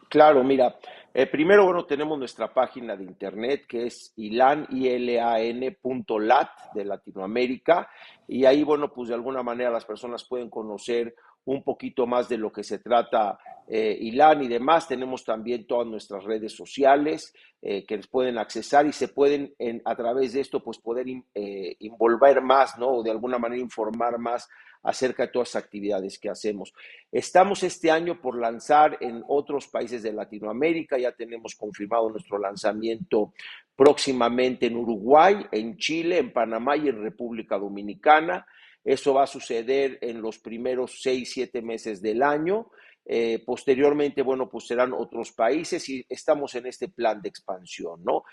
Claro, 0.09 0.43
mira, 0.43 0.75
eh, 1.13 1.27
primero, 1.27 1.65
bueno, 1.65 1.85
tenemos 1.85 2.17
nuestra 2.17 2.51
página 2.53 2.95
de 2.95 3.03
internet 3.03 3.65
que 3.67 3.87
es 3.87 4.13
ilan, 4.15 4.67
lat 4.71 6.49
de 6.73 6.85
Latinoamérica 6.85 7.89
y 8.27 8.45
ahí, 8.45 8.63
bueno, 8.63 8.93
pues 8.93 9.09
de 9.09 9.15
alguna 9.15 9.43
manera 9.43 9.69
las 9.69 9.85
personas 9.85 10.23
pueden 10.23 10.49
conocer 10.49 11.15
un 11.45 11.63
poquito 11.63 12.05
más 12.05 12.29
de 12.29 12.37
lo 12.37 12.51
que 12.51 12.63
se 12.63 12.79
trata 12.79 13.39
eh, 13.67 13.97
Ilan 14.01 14.43
y 14.43 14.47
demás. 14.47 14.87
Tenemos 14.87 15.23
también 15.23 15.67
todas 15.67 15.87
nuestras 15.87 16.23
redes 16.23 16.55
sociales 16.55 17.33
eh, 17.61 17.85
que 17.85 17.97
les 17.97 18.07
pueden 18.07 18.37
accesar 18.37 18.87
y 18.87 18.91
se 18.91 19.09
pueden 19.09 19.53
a 19.85 19.95
través 19.95 20.33
de 20.33 20.41
esto 20.41 20.63
pues 20.63 20.79
poder 20.79 21.05
eh, 21.35 21.75
involver 21.79 22.41
más, 22.41 22.77
¿no? 22.79 22.87
O 22.87 23.03
de 23.03 23.11
alguna 23.11 23.37
manera 23.37 23.61
informar 23.61 24.17
más 24.17 24.49
acerca 24.81 25.23
de 25.23 25.31
todas 25.31 25.53
las 25.53 25.63
actividades 25.63 26.17
que 26.17 26.29
hacemos. 26.29 26.73
Estamos 27.11 27.63
este 27.63 27.91
año 27.91 28.21
por 28.21 28.39
lanzar 28.39 28.97
en 29.01 29.23
otros 29.27 29.67
países 29.67 30.03
de 30.03 30.13
Latinoamérica, 30.13 30.97
ya 30.97 31.11
tenemos 31.11 31.55
confirmado 31.55 32.09
nuestro 32.09 32.37
lanzamiento 32.37 33.33
próximamente 33.75 34.67
en 34.67 34.77
Uruguay, 34.77 35.45
en 35.51 35.77
Chile, 35.77 36.17
en 36.17 36.31
Panamá 36.31 36.77
y 36.77 36.87
en 36.87 37.01
República 37.01 37.57
Dominicana. 37.57 38.47
Eso 38.89 39.13
va 39.13 39.25
a 39.25 39.27
suceder 39.27 39.99
en 40.01 40.19
los 40.19 40.39
primeros 40.39 40.99
seis, 41.03 41.31
siete 41.31 41.61
meses 41.61 42.01
del 42.01 42.23
año. 42.23 42.71
Eh, 43.05 43.43
posteriormente, 43.45 44.23
bueno, 44.23 44.49
pues 44.49 44.65
serán 44.65 44.93
otros 44.93 45.31
países 45.31 45.87
y 45.89 46.03
estamos 46.09 46.55
en 46.55 46.65
este 46.65 46.87
plan 46.87 47.21
de 47.21 47.29
expansión, 47.29 48.03
¿no? 48.03 48.23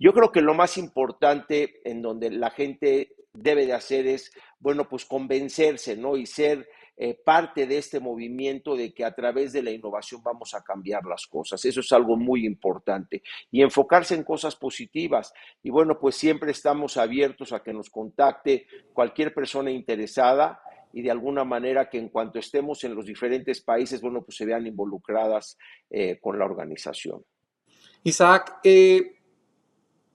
Yo 0.00 0.12
creo 0.12 0.32
que 0.32 0.40
lo 0.40 0.52
más 0.52 0.78
importante 0.78 1.80
en 1.84 2.02
donde 2.02 2.28
la 2.28 2.50
gente 2.50 3.14
debe 3.32 3.66
de 3.66 3.72
hacer 3.72 4.08
es, 4.08 4.32
bueno, 4.58 4.88
pues 4.88 5.04
convencerse, 5.04 5.96
¿no? 5.96 6.16
Y 6.16 6.26
ser 6.26 6.68
eh, 7.02 7.14
parte 7.14 7.66
de 7.66 7.78
este 7.78 7.98
movimiento 7.98 8.76
de 8.76 8.92
que 8.92 9.06
a 9.06 9.14
través 9.14 9.54
de 9.54 9.62
la 9.62 9.70
innovación 9.70 10.22
vamos 10.22 10.52
a 10.52 10.62
cambiar 10.62 11.02
las 11.06 11.26
cosas. 11.26 11.64
Eso 11.64 11.80
es 11.80 11.90
algo 11.92 12.14
muy 12.14 12.44
importante. 12.44 13.22
Y 13.50 13.62
enfocarse 13.62 14.14
en 14.14 14.22
cosas 14.22 14.54
positivas. 14.54 15.32
Y 15.62 15.70
bueno, 15.70 15.98
pues 15.98 16.16
siempre 16.16 16.50
estamos 16.50 16.98
abiertos 16.98 17.54
a 17.54 17.62
que 17.62 17.72
nos 17.72 17.88
contacte 17.88 18.66
cualquier 18.92 19.32
persona 19.32 19.70
interesada 19.70 20.60
y 20.92 21.00
de 21.00 21.10
alguna 21.10 21.42
manera 21.42 21.88
que 21.88 21.96
en 21.96 22.10
cuanto 22.10 22.38
estemos 22.38 22.84
en 22.84 22.94
los 22.94 23.06
diferentes 23.06 23.62
países, 23.62 24.02
bueno, 24.02 24.20
pues 24.20 24.36
se 24.36 24.44
vean 24.44 24.66
involucradas 24.66 25.56
eh, 25.88 26.18
con 26.20 26.38
la 26.38 26.44
organización. 26.44 27.24
Isaac, 28.04 28.58
eh, 28.62 29.16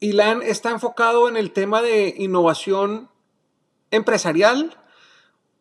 Ilan 0.01 0.43
está 0.43 0.69
enfocado 0.69 1.29
en 1.29 1.35
el 1.35 1.51
tema 1.51 1.81
de 1.81 2.13
innovación 2.15 3.09
empresarial 3.89 4.77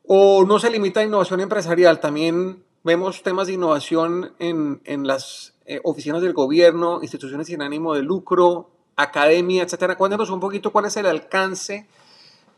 ¿O 0.06 0.44
no 0.44 0.58
se 0.58 0.70
limita 0.70 1.00
a 1.00 1.04
innovación 1.04 1.40
empresarial? 1.40 1.98
También 1.98 2.62
vemos 2.82 3.22
temas 3.22 3.46
de 3.46 3.54
innovación 3.54 4.34
en, 4.38 5.06
las 5.06 5.54
eh, 5.64 5.80
oficinas 5.82 6.20
del 6.20 6.34
gobierno, 6.34 7.00
instituciones 7.02 7.46
sin 7.46 7.62
ánimo 7.62 7.94
de 7.94 8.02
lucro, 8.02 8.70
academia, 8.96 9.62
etcétera. 9.62 9.96
Cuéntanos 9.96 10.28
un 10.28 10.40
poquito 10.40 10.70
cuál 10.70 10.84
es 10.84 10.96
el 10.98 11.06
alcance 11.06 11.86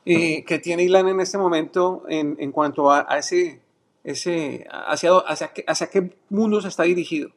eh, 0.05 0.45
que 0.45 0.59
tiene 0.59 0.83
ILAN 0.83 1.09
en 1.09 1.21
este 1.21 1.39
momento 1.39 2.03
en, 2.09 2.51
cuanto 2.51 2.91
a, 2.91 3.07
ese, 3.17 3.61
ese 4.03 4.67
hacia, 4.69 5.17
hacia, 5.19 5.53
hacia 5.69 5.87
qué 5.89 6.17
mundo 6.29 6.61
se 6.61 6.69
está 6.69 6.83
dirigido. 6.83 7.31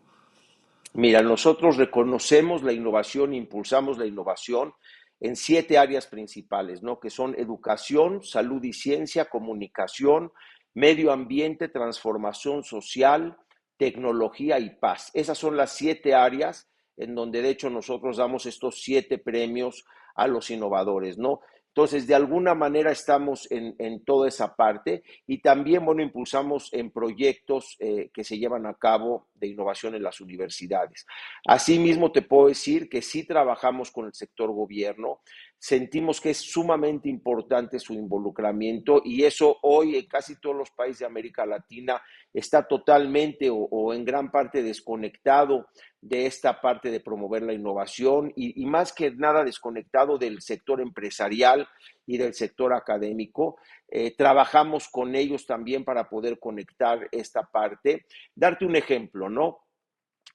Mira, 0.93 1.21
nosotros 1.21 1.77
reconocemos 1.77 2.63
la 2.63 2.73
innovación, 2.73 3.35
impulsamos 3.35 3.99
la 3.99 4.07
innovación 4.07 4.73
en 5.19 5.35
siete 5.35 5.77
áreas 5.77 6.07
principales, 6.07 6.81
¿no? 6.81 6.99
Que 6.99 7.09
son 7.09 7.35
educación, 7.37 8.23
salud 8.23 8.63
y 8.63 8.73
ciencia, 8.73 9.25
comunicación, 9.25 10.31
medio 10.73 11.11
ambiente, 11.11 11.67
transformación 11.67 12.63
social, 12.63 13.37
tecnología 13.77 14.59
y 14.59 14.71
paz. 14.71 15.11
Esas 15.13 15.37
son 15.37 15.57
las 15.57 15.71
siete 15.71 16.13
áreas 16.13 16.69
en 16.97 17.15
donde 17.15 17.41
de 17.41 17.49
hecho 17.49 17.69
nosotros 17.69 18.17
damos 18.17 18.45
estos 18.45 18.81
siete 18.81 19.17
premios 19.17 19.85
a 20.15 20.27
los 20.27 20.49
innovadores, 20.51 21.17
¿no? 21.17 21.41
Entonces, 21.69 22.07
de 22.07 22.15
alguna 22.15 22.55
manera 22.55 22.91
estamos 22.91 23.47
en, 23.51 24.03
toda 24.03 24.27
esa 24.27 24.55
parte 24.55 25.03
y 25.27 25.39
también, 25.39 25.85
bueno, 25.85 26.01
impulsamos 26.01 26.73
en 26.73 26.91
proyectos 26.91 27.77
eh, 27.79 28.09
que 28.13 28.23
se 28.23 28.39
llevan 28.39 28.65
a 28.65 28.73
cabo 28.73 29.29
de 29.35 29.47
innovación 29.47 29.95
en 29.95 30.03
las 30.03 30.19
universidades. 30.19 31.05
Asimismo, 31.45 32.11
te 32.11 32.23
puedo 32.23 32.47
decir 32.47 32.89
que 32.89 33.01
sí 33.01 33.23
trabajamos 33.23 33.91
con 33.91 34.07
el 34.07 34.13
sector 34.13 34.51
gobierno, 34.51 35.21
sentimos 35.57 36.19
que 36.19 36.31
es 36.31 36.37
sumamente 36.37 37.07
importante 37.07 37.79
su 37.79 37.93
involucramiento 37.93 39.01
y 39.05 39.23
eso 39.23 39.57
hoy 39.61 39.95
en 39.95 40.07
casi 40.07 40.39
todos 40.39 40.55
los 40.55 40.71
países 40.71 40.99
de 40.99 41.05
América 41.05 41.45
Latina 41.45 42.01
está 42.33 42.67
totalmente 42.67 43.49
o 43.51 43.93
en 43.93 44.05
gran 44.05 44.31
parte 44.31 44.63
desconectado 44.63 45.67
de 46.01 46.25
esta 46.25 46.61
parte 46.61 46.91
de 46.91 47.01
promover 47.01 47.43
la 47.43 47.53
innovación 47.53 48.31
y, 48.35 48.65
más 48.65 48.93
que 48.93 49.11
nada 49.11 49.43
desconectado 49.43 50.17
del 50.17 50.41
sector 50.41 50.79
empresarial 50.81 51.67
y 52.05 52.17
del 52.17 52.33
sector 52.33 52.73
académico. 52.73 53.57
Eh, 53.89 54.15
trabajamos 54.15 54.87
con 54.87 55.15
ellos 55.15 55.45
también 55.45 55.83
para 55.83 56.09
poder 56.09 56.39
conectar 56.39 57.07
esta 57.11 57.43
parte. 57.43 58.05
Darte 58.33 58.65
un 58.65 58.75
ejemplo, 58.75 59.29
¿no? 59.29 59.59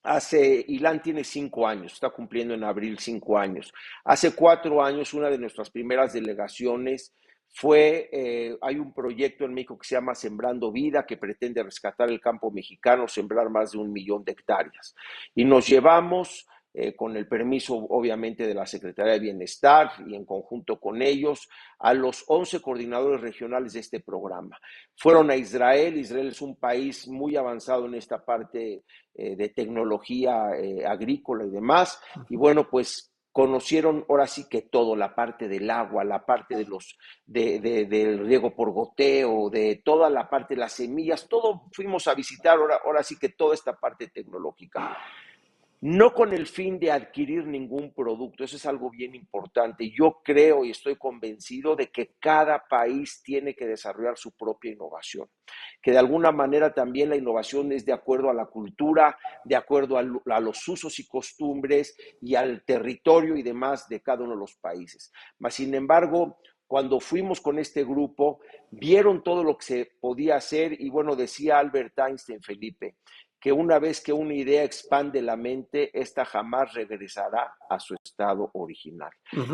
Hace, 0.03 0.62
Ilan 0.68 1.00
tiene 1.00 1.24
cinco 1.24 1.66
años, 1.66 1.94
está 1.94 2.11
cumpliendo 2.11 2.53
en 2.53 2.62
abril 2.62 2.98
cinco 2.98 3.38
años. 3.38 3.72
Hace 4.05 4.35
cuatro 4.35 4.85
años, 4.85 5.14
una 5.14 5.31
de 5.31 5.38
nuestras 5.38 5.70
primeras 5.70 6.12
delegaciones 6.12 7.14
fue, 7.56 8.08
eh, 8.12 8.58
hay 8.60 8.80
un 8.80 8.92
proyecto 8.92 9.44
en 9.44 9.54
México 9.54 9.78
que 9.78 9.86
se 9.86 9.94
llama 9.94 10.16
Sembrando 10.16 10.72
Vida, 10.72 11.06
que 11.06 11.16
pretende 11.16 11.62
rescatar 11.62 12.10
el 12.10 12.20
campo 12.20 12.50
mexicano, 12.50 13.06
sembrar 13.06 13.48
más 13.48 13.70
de 13.72 13.78
un 13.78 13.92
millón 13.92 14.24
de 14.24 14.32
hectáreas. 14.32 14.96
Y 15.36 15.44
nos 15.44 15.68
llevamos, 15.68 16.48
eh, 16.72 16.96
con 16.96 17.16
el 17.16 17.28
permiso 17.28 17.76
obviamente 17.76 18.44
de 18.44 18.54
la 18.54 18.66
Secretaría 18.66 19.12
de 19.12 19.20
Bienestar 19.20 19.92
y 20.04 20.16
en 20.16 20.24
conjunto 20.24 20.80
con 20.80 21.00
ellos, 21.00 21.48
a 21.78 21.94
los 21.94 22.24
11 22.26 22.60
coordinadores 22.60 23.20
regionales 23.20 23.74
de 23.74 23.80
este 23.80 24.00
programa. 24.00 24.58
Fueron 24.96 25.30
a 25.30 25.36
Israel, 25.36 25.96
Israel 25.96 26.26
es 26.26 26.42
un 26.42 26.56
país 26.56 27.06
muy 27.06 27.36
avanzado 27.36 27.86
en 27.86 27.94
esta 27.94 28.24
parte 28.24 28.82
eh, 29.14 29.36
de 29.36 29.48
tecnología 29.50 30.48
agrícola 30.88 31.44
y 31.44 31.50
demás, 31.50 32.00
y 32.28 32.34
bueno, 32.34 32.68
pues 32.68 33.13
conocieron 33.35 34.07
ahora 34.09 34.29
sí 34.29 34.49
que 34.49 34.62
todo, 34.62 34.94
la 34.94 35.12
parte 35.12 35.49
del 35.49 35.68
agua, 35.68 36.05
la 36.05 36.25
parte 36.25 36.55
de 36.55 36.66
los, 36.66 36.97
de, 37.27 37.59
del 37.59 38.20
riego 38.20 38.55
por 38.55 38.70
goteo, 38.70 39.51
de 39.51 39.83
toda 39.85 40.09
la 40.09 40.31
parte 40.31 40.55
de 40.55 40.61
las 40.61 40.75
semillas, 40.75 41.27
todo 41.29 41.64
fuimos 41.73 42.07
a 42.07 42.14
visitar 42.14 42.57
ahora, 42.57 42.79
ahora 42.85 43.03
sí 43.03 43.18
que 43.18 43.31
toda 43.31 43.55
esta 43.55 43.73
parte 43.73 44.07
tecnológica 44.07 44.97
no 45.85 46.14
con 46.14 46.33
el 46.33 46.47
fin 46.47 46.79
de 46.79 46.90
adquirir 46.90 47.47
ningún 47.47 47.92
producto, 47.92 48.42
eso 48.42 48.57
es 48.57 48.64
algo 48.64 48.88
bien 48.88 49.14
importante. 49.14 49.90
Yo 49.90 50.23
creo 50.25 50.64
y 50.64 50.70
estoy 50.70 50.97
convencido 50.97 51.77
de 51.77 51.90
que 51.90 52.14
cada 52.18 52.64
país 52.66 53.20
tiene 53.23 53.55
que 53.55 53.66
desarrollar 53.66 54.16
su 54.16 54.33
propia 54.33 54.73
innovación, 54.73 55.29
que 55.83 55.90
de 55.90 55.99
alguna 55.99 56.33
manera 56.33 56.73
también 56.73 57.11
la 57.11 57.16
innovación 57.16 57.70
es 57.70 57.85
de 57.85 57.92
acuerdo 57.92 58.31
a 58.31 58.35
la 58.35 58.47
cultura, 58.47 59.18
de 59.44 59.57
acuerdo 59.57 59.99
a, 59.99 60.40
los 60.40 60.66
usos 60.66 60.99
y 61.01 61.07
costumbres 61.07 61.94
y 62.18 62.35
al 62.35 62.64
territorio 62.64 63.37
y 63.37 63.42
demás 63.42 63.87
de 63.87 64.01
cada 64.01 64.23
uno 64.23 64.33
de 64.33 64.40
los 64.40 64.57
países. 64.57 65.12
Mas, 65.38 65.53
sin 65.53 65.75
embargo, 65.75 66.38
cuando 66.66 66.99
fuimos 66.99 67.42
con 67.42 67.59
este 67.59 67.85
grupo, 67.85 68.40
vieron 68.70 69.23
todo 69.23 69.44
lo 69.44 69.59
que 69.59 69.66
se 69.66 69.90
podía 70.01 70.37
hacer 70.37 70.81
y 70.81 70.88
bueno, 70.88 71.14
decía 71.14 71.59
Albert 71.59 71.99
Einstein, 71.99 72.40
Felipe, 72.42 72.97
que 73.44 73.52
una 73.52 73.78
vez 73.78 74.00
que 74.00 74.11
una 74.11 74.33
idea 74.33 74.64
expande 74.64 75.20
la 75.20 75.37
mente, 75.37 75.90
esta 75.92 76.24
jamás 76.24 76.72
regresará 76.72 77.54
a 77.68 77.78
su 77.78 77.94
estado 78.02 78.50
original. 78.54 79.11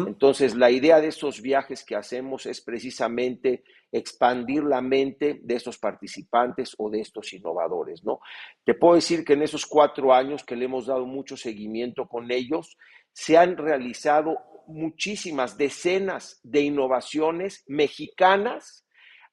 Entonces, 0.07 0.55
la 0.55 0.71
idea 0.71 1.01
de 1.01 1.09
estos 1.09 1.43
viajes 1.43 1.85
que 1.85 1.97
hacemos 1.97 2.47
es 2.47 2.61
precisamente 2.61 3.65
expandir 3.91 4.63
la 4.63 4.81
mente 4.81 5.41
de 5.43 5.57
estos 5.57 5.77
participantes 5.79 6.77
o 6.79 6.89
de 6.89 7.01
estos 7.01 7.33
innovadores, 7.33 8.05
¿no? 8.05 8.21
Te 8.65 8.75
puedo 8.75 8.95
decir 8.95 9.25
que 9.25 9.33
en 9.33 9.43
esos 9.43 9.67
cuatro 9.67 10.15
años 10.15 10.45
que 10.45 10.55
le 10.55 10.67
hemos 10.67 10.87
dado 10.87 11.05
mucho 11.05 11.37
seguimiento 11.37 12.07
con 12.07 12.31
ellos, 12.31 12.79
se 13.11 13.37
han 13.37 13.57
realizado 13.57 14.37
muchísimas 14.69 15.59
decenas 15.59 16.39
de 16.45 16.61
innovaciones 16.61 17.65
mexicanas 17.67 18.87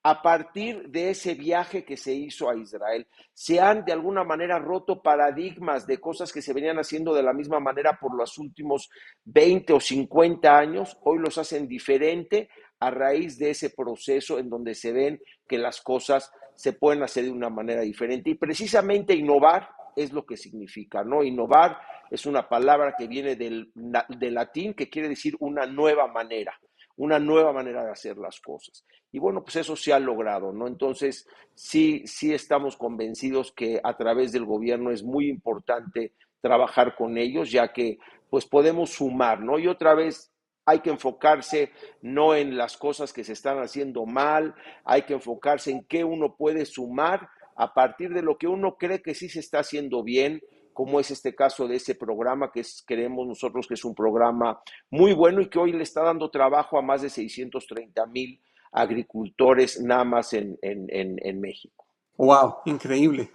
a 0.10 0.22
partir 0.22 0.88
de 0.88 1.10
ese 1.10 1.34
viaje 1.34 1.84
que 1.84 1.98
se 1.98 2.14
hizo 2.14 2.50
a 2.50 2.56
Israel. 2.56 3.06
Se 3.34 3.60
han 3.60 3.84
de 3.84 3.92
alguna 3.92 4.24
manera 4.24 4.58
roto 4.58 5.02
paradigmas 5.02 5.86
de 5.86 6.00
cosas 6.00 6.32
que 6.32 6.42
se 6.42 6.54
venían 6.54 6.78
haciendo 6.78 7.14
de 7.14 7.24
la 7.24 7.34
misma 7.34 7.60
manera 7.60 8.00
por 8.00 8.16
los 8.16 8.38
últimos 8.38 8.90
20 9.26 9.74
o 9.74 9.82
50 9.82 10.58
años, 10.58 10.98
hoy 11.02 11.20
los 11.20 11.38
hacen 11.38 11.68
diferente 11.68 12.48
a 12.80 12.90
raíz 12.90 13.38
de 13.38 13.50
ese 13.50 13.72
proceso 13.72 14.40
en 14.40 14.50
donde 14.50 14.76
se 14.76 14.94
ven 14.94 15.22
que 15.46 15.58
las 15.58 15.82
cosas 15.82 16.32
se 16.56 16.72
pueden 16.72 17.04
hacer 17.04 17.26
de 17.26 17.32
una 17.32 17.50
manera 17.50 17.82
diferente. 17.82 18.30
Y 18.30 18.36
precisamente 18.36 19.14
innovar 19.14 19.68
es 19.94 20.14
lo 20.14 20.26
que 20.26 20.38
significa, 20.38 21.04
¿no? 21.04 21.22
Innovar 21.22 21.82
es 22.10 22.26
una 22.26 22.48
palabra 22.48 22.96
que 22.98 23.10
viene 23.10 23.36
del, 23.36 23.74
del 23.76 24.34
latín 24.34 24.74
que 24.74 24.90
quiere 24.90 25.10
decir 25.10 25.36
una 25.42 25.66
nueva 25.66 26.08
manera 26.08 26.58
una 26.98 27.20
nueva 27.20 27.54
manera 27.54 27.86
de 27.86 27.92
hacer 27.92 28.18
las 28.18 28.40
cosas. 28.42 28.86
Y 29.12 29.20
bueno, 29.20 29.44
pues 29.44 29.56
eso 29.56 29.76
se 29.76 29.94
ha 29.94 30.00
logrado, 30.00 30.52
¿no? 30.52 30.68
Entonces, 30.68 31.28
sí, 31.54 32.04
sí 32.06 32.34
estamos 32.34 32.76
convencidos 32.76 33.52
que 33.52 33.80
a 33.84 33.96
través 33.96 34.32
del 34.32 34.46
gobierno 34.46 34.92
es 34.92 35.04
muy 35.04 35.30
importante 35.30 36.14
trabajar 36.42 36.96
con 36.96 37.18
ellos, 37.18 37.52
ya 37.52 37.72
que 37.72 37.98
pues 38.30 38.46
podemos 38.46 38.92
sumar, 38.92 39.40
¿no? 39.40 39.58
Y 39.58 39.68
otra 39.68 39.96
vez 39.96 40.32
hay 40.66 40.82
que 40.82 40.90
enfocarse 40.90 41.72
no 42.02 42.36
en 42.36 42.58
las 42.58 42.76
cosas 42.76 43.14
que 43.14 43.24
se 43.24 43.34
están 43.34 43.60
haciendo 43.60 44.06
mal, 44.06 44.54
hay 44.84 45.04
que 45.04 45.14
enfocarse 45.14 45.72
en 45.72 45.86
qué 45.86 46.04
uno 46.04 46.36
puede 46.36 46.66
sumar 46.66 47.30
a 47.56 47.74
partir 47.74 48.14
de 48.14 48.22
lo 48.22 48.38
que 48.38 48.48
uno 48.48 48.76
cree 48.76 49.02
que 49.02 49.16
sí 49.16 49.30
se 49.30 49.40
está 49.40 49.60
haciendo 49.60 50.04
bien, 50.04 50.42
como 50.78 51.00
es 51.00 51.10
este 51.10 51.34
caso 51.34 51.68
de 51.68 51.78
ese 51.78 51.96
programa 51.96 52.52
que 52.52 52.60
es, 52.60 52.84
creemos 52.86 53.26
nosotros 53.26 53.66
que 53.66 53.74
es 53.74 53.84
un 53.84 53.96
programa 53.96 54.62
muy 54.92 55.12
bueno 55.12 55.42
y 55.42 55.50
que 55.50 55.58
hoy 55.58 55.72
le 55.72 55.82
está 55.82 56.04
dando 56.04 56.30
trabajo 56.30 56.78
a 56.78 56.84
más 56.84 57.02
de 57.02 57.10
630 57.10 58.06
mil 58.06 58.40
agricultores 58.72 59.82
nada 59.82 60.04
más 60.04 60.34
en, 60.34 60.56
en, 60.62 61.42
México. 61.42 61.88
¡Wow! 62.18 62.58
Increíble. 62.66 63.32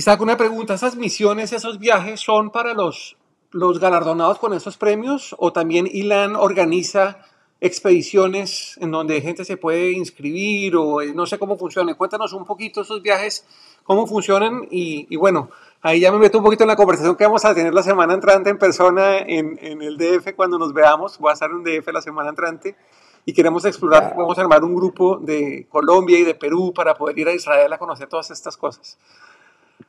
Saco 0.00 0.24
una 0.24 0.36
pregunta, 0.36 0.74
¿esas 0.74 0.96
misiones, 0.96 1.52
esos 1.52 1.78
viajes 1.78 2.18
son 2.18 2.50
para 2.50 2.74
los, 2.74 3.16
los 3.52 3.78
galardonados 3.78 4.40
con 4.40 4.52
esos 4.52 4.76
premios 4.76 5.36
o 5.38 5.52
también 5.52 5.86
ILAN 5.86 6.34
organiza 6.34 7.24
expediciones 7.60 8.76
en 8.80 8.90
donde 8.90 9.20
gente 9.20 9.44
se 9.44 9.56
puede 9.56 9.92
inscribir 9.92 10.74
o 10.74 11.00
eh, 11.00 11.14
no 11.14 11.26
sé 11.26 11.38
cómo 11.38 11.56
funciona? 11.56 11.94
Cuéntanos 11.94 12.32
un 12.32 12.44
poquito 12.44 12.80
esos 12.80 13.02
viajes, 13.02 13.46
cómo 13.84 14.08
funcionan 14.08 14.66
y, 14.68 15.06
y 15.08 15.14
bueno, 15.14 15.48
Ahí 15.86 16.00
ya 16.00 16.10
me 16.10 16.18
meto 16.18 16.38
un 16.38 16.42
poquito 16.42 16.64
en 16.64 16.68
la 16.68 16.74
conversación 16.74 17.14
que 17.14 17.22
vamos 17.22 17.44
a 17.44 17.54
tener 17.54 17.72
la 17.72 17.84
semana 17.84 18.12
entrante 18.12 18.50
en 18.50 18.58
persona 18.58 19.18
en, 19.18 19.56
en 19.62 19.82
el 19.82 19.96
DF 19.96 20.34
cuando 20.34 20.58
nos 20.58 20.72
veamos. 20.72 21.16
Voy 21.16 21.30
a 21.30 21.34
estar 21.34 21.48
en 21.48 21.62
DF 21.62 21.86
la 21.92 22.02
semana 22.02 22.30
entrante 22.30 22.74
y 23.24 23.32
queremos 23.32 23.64
explorar, 23.64 24.12
vamos 24.16 24.36
a 24.36 24.40
armar 24.40 24.64
un 24.64 24.74
grupo 24.74 25.18
de 25.18 25.68
Colombia 25.68 26.18
y 26.18 26.24
de 26.24 26.34
Perú 26.34 26.72
para 26.74 26.96
poder 26.96 27.16
ir 27.20 27.28
a 27.28 27.32
Israel 27.32 27.72
a 27.72 27.78
conocer 27.78 28.08
todas 28.08 28.32
estas 28.32 28.56
cosas. 28.56 28.98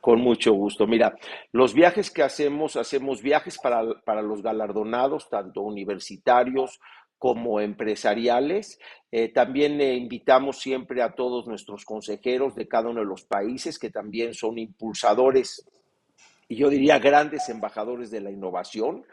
Con 0.00 0.20
mucho 0.20 0.52
gusto. 0.52 0.86
Mira, 0.86 1.16
los 1.50 1.74
viajes 1.74 2.12
que 2.12 2.22
hacemos, 2.22 2.76
hacemos 2.76 3.20
viajes 3.20 3.58
para, 3.58 3.82
para 4.04 4.22
los 4.22 4.40
galardonados, 4.40 5.28
tanto 5.28 5.62
universitarios 5.62 6.78
como 7.18 7.58
empresariales. 7.58 8.78
Eh, 9.10 9.30
también 9.32 9.80
invitamos 9.80 10.58
siempre 10.58 11.02
a 11.02 11.16
todos 11.16 11.48
nuestros 11.48 11.84
consejeros 11.84 12.54
de 12.54 12.68
cada 12.68 12.88
uno 12.88 13.00
de 13.00 13.06
los 13.06 13.24
países 13.24 13.80
que 13.80 13.90
también 13.90 14.32
son 14.32 14.58
impulsadores 14.58 15.66
y 16.48 16.56
yo 16.56 16.70
diría 16.70 16.98
grandes 16.98 17.48
embajadores 17.48 18.10
de 18.10 18.20
la 18.20 18.30
innovación. 18.30 19.04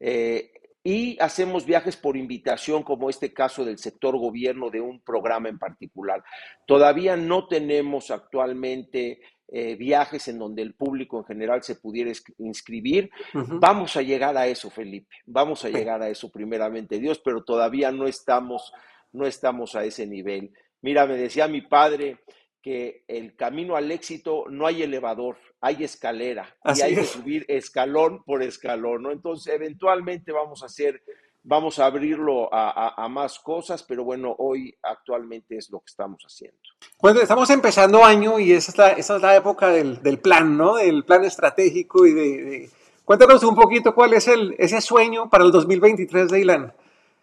Eh, 0.00 0.52
y 0.82 1.18
hacemos 1.20 1.66
viajes 1.66 1.96
por 1.96 2.16
invitación, 2.16 2.82
como 2.82 3.10
este 3.10 3.34
caso 3.34 3.64
del 3.64 3.78
sector 3.78 4.16
gobierno 4.16 4.70
de 4.70 4.80
un 4.80 5.00
programa 5.00 5.48
en 5.48 5.58
particular. 5.58 6.24
Todavía 6.66 7.16
no 7.16 7.46
tenemos 7.46 8.10
actualmente 8.10 9.20
eh, 9.50 9.76
viajes 9.76 10.28
en 10.28 10.38
donde 10.38 10.62
el 10.62 10.74
público 10.74 11.18
en 11.18 11.24
general 11.24 11.62
se 11.62 11.74
pudiera 11.74 12.12
inscribir. 12.38 13.10
Vamos 13.34 13.96
a 13.96 14.02
llegar 14.02 14.36
a 14.36 14.46
eso, 14.46 14.70
Felipe. 14.70 15.14
Vamos 15.26 15.64
a 15.64 15.68
llegar 15.68 16.00
a 16.00 16.08
eso 16.08 16.30
primeramente, 16.30 16.98
Dios, 16.98 17.20
pero 17.22 17.44
todavía 17.44 17.90
no 17.90 18.06
estamos, 18.06 18.72
no 19.12 19.26
estamos 19.26 19.74
a 19.74 19.84
ese 19.84 20.06
nivel. 20.06 20.52
Mira, 20.80 21.06
me 21.06 21.16
decía 21.16 21.48
mi 21.48 21.62
padre 21.62 22.18
que 22.62 23.04
el 23.08 23.36
camino 23.36 23.76
al 23.76 23.90
éxito 23.90 24.44
no 24.48 24.66
hay 24.66 24.82
elevador, 24.82 25.36
hay 25.60 25.84
escalera 25.84 26.56
y 26.76 26.80
hay 26.80 26.94
que 26.94 27.04
subir 27.04 27.44
escalón 27.48 28.22
por 28.24 28.42
escalón, 28.42 29.02
¿no? 29.02 29.12
Entonces, 29.12 29.54
eventualmente 29.54 30.32
vamos 30.32 30.62
a 30.62 30.66
hacer 30.66 31.02
vamos 31.48 31.78
a 31.78 31.86
abrirlo 31.86 32.50
a, 32.52 33.08
más 33.08 33.38
cosas, 33.38 33.82
pero 33.82 34.04
bueno, 34.04 34.34
hoy 34.38 34.76
actualmente 34.82 35.56
es 35.56 35.70
lo 35.70 35.78
que 35.80 35.86
estamos 35.86 36.22
haciendo. 36.22 36.58
Bueno, 37.00 37.20
estamos 37.20 37.48
empezando 37.48 38.04
año 38.04 38.38
y 38.38 38.52
esa 38.52 38.92
es 38.92 39.08
la, 39.08 39.34
época 39.34 39.68
del, 39.68 40.18
plan, 40.18 40.58
¿no? 40.58 40.76
Del 40.76 41.04
plan 41.04 41.24
estratégico 41.24 42.06
y 42.06 42.12
de, 42.12 42.70
Cuéntanos 43.04 43.42
un 43.44 43.54
poquito 43.54 43.94
cuál 43.94 44.12
es 44.12 44.28
el, 44.28 44.54
ese 44.58 44.82
sueño 44.82 45.30
para 45.30 45.44
el 45.44 45.50
2023 45.50 46.30
de 46.30 46.40
Ilan. 46.40 46.74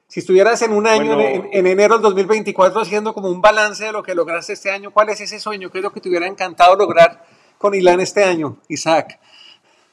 Si 0.08 0.20
estuvieras 0.20 0.62
en 0.62 0.72
un 0.72 0.86
año, 0.86 1.20
en, 1.20 1.50
en, 1.52 1.68
enero 1.68 1.96
del 1.96 2.04
2024, 2.04 2.82
haciendo 2.82 3.14
como 3.14 3.30
un 3.30 3.42
balance 3.42 3.86
de 3.86 3.92
lo 3.92 4.04
que 4.04 4.14
lograste 4.14 4.54
este 4.54 4.70
año, 4.70 4.92
¿cuál 4.92 5.10
es 5.10 5.20
ese 5.20 5.40
sueño? 5.40 5.72
¿Qué 5.72 5.80
es 5.80 5.84
lo 5.84 5.92
que 5.92 6.00
te 6.00 6.10
hubiera 6.10 6.28
encantado 6.28 6.76
lograr 6.76 7.26
con 7.58 7.74
Ilan 7.74 8.00
este 8.00 8.24
año, 8.24 8.62
Isaac? 8.68 9.20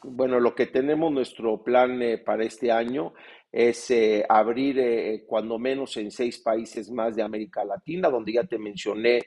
Bueno, 0.05 0.39
lo 0.41 0.55
que 0.55 0.67
tenemos 0.67 1.13
nuestro 1.13 1.63
plan 1.63 2.03
eh, 2.03 2.19
para 2.19 2.45
este 2.45 2.73
año 2.73 3.15
es 3.53 3.91
eh, 3.91 4.27
abrir 4.29 4.79
eh, 4.81 5.25
cuando 5.27 5.59
menos 5.59 5.97
en 5.97 6.11
seis 6.11 6.39
países 6.39 6.91
más 6.91 7.15
de 7.15 7.23
América 7.23 7.65
Latina, 7.65 8.11
donde 8.11 8.33
ya 8.33 8.45
te 8.45 8.59
mencioné, 8.59 9.21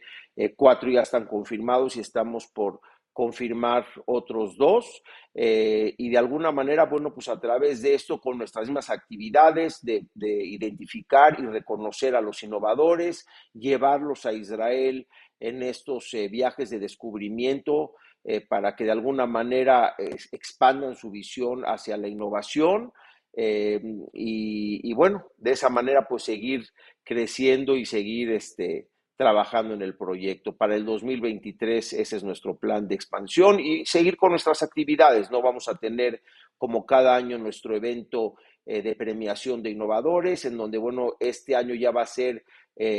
cuatro 0.57 0.89
ya 0.89 1.01
están 1.01 1.25
confirmados 1.25 1.95
y 1.95 2.01
estamos 2.01 2.45
por 2.47 2.81
confirmar 3.15 3.87
otros 4.05 4.57
dos 4.57 5.01
y 5.33 6.09
de 6.09 6.17
alguna 6.17 6.51
manera, 6.51 6.85
bueno, 6.85 7.13
pues 7.13 7.29
a 7.29 7.39
través 7.39 7.81
de 7.81 7.93
esto, 7.93 8.19
con 8.19 8.37
nuestras 8.37 8.67
mismas 8.67 8.89
actividades 8.89 9.79
de, 9.81 10.05
de, 10.13 10.45
identificar 10.45 11.37
y 11.39 11.45
reconocer 11.45 12.15
a 12.15 12.21
los 12.21 12.43
innovadores, 12.43 13.25
llevarlos 13.53 14.25
a 14.25 14.33
Israel 14.33 15.07
en 15.39 15.63
estos 15.63 16.11
viajes 16.29 16.69
de 16.69 16.79
descubrimiento, 16.79 17.93
eh, 18.27 18.41
para 18.41 18.75
que 18.75 18.85
de 18.85 18.91
alguna 18.91 19.27
manera 19.27 19.93
eh, 19.99 20.09
expandan 20.31 20.95
su 20.95 21.11
visión 21.11 21.61
hacia 21.63 21.95
la 21.95 22.07
innovación 22.07 22.91
eh, 23.37 23.79
y, 24.13 24.91
bueno, 24.95 25.27
de 25.37 25.51
esa 25.51 25.69
manera 25.69 26.07
pues 26.07 26.23
seguir 26.23 26.65
creciendo 27.03 27.75
y 27.75 27.85
seguir 27.85 28.31
este, 28.31 28.87
trabajando 29.17 29.73
en 29.73 29.81
el 29.81 29.95
proyecto. 29.95 30.55
Para 30.55 30.75
el 30.75 30.85
2023 30.85 31.93
ese 31.93 32.17
es 32.17 32.23
nuestro 32.23 32.57
plan 32.57 32.87
de 32.87 32.95
expansión 32.95 33.59
y 33.59 33.85
seguir 33.85 34.17
con 34.17 34.31
nuestras 34.31 34.63
actividades. 34.63 35.31
No 35.31 35.41
vamos 35.41 35.67
a 35.67 35.75
tener 35.75 36.21
como 36.57 36.85
cada 36.85 37.15
año 37.15 37.37
nuestro 37.37 37.75
evento 37.75 38.35
de 38.65 38.95
premiación 38.95 39.61
de 39.61 39.69
innovadores, 39.69 40.43
en 40.45 40.57
donde, 40.57 40.79
bueno, 40.79 41.13
este 41.19 41.55
año 41.55 41.75
ya 41.75 41.91
va 41.91 42.01
a 42.01 42.07
ser, 42.07 42.43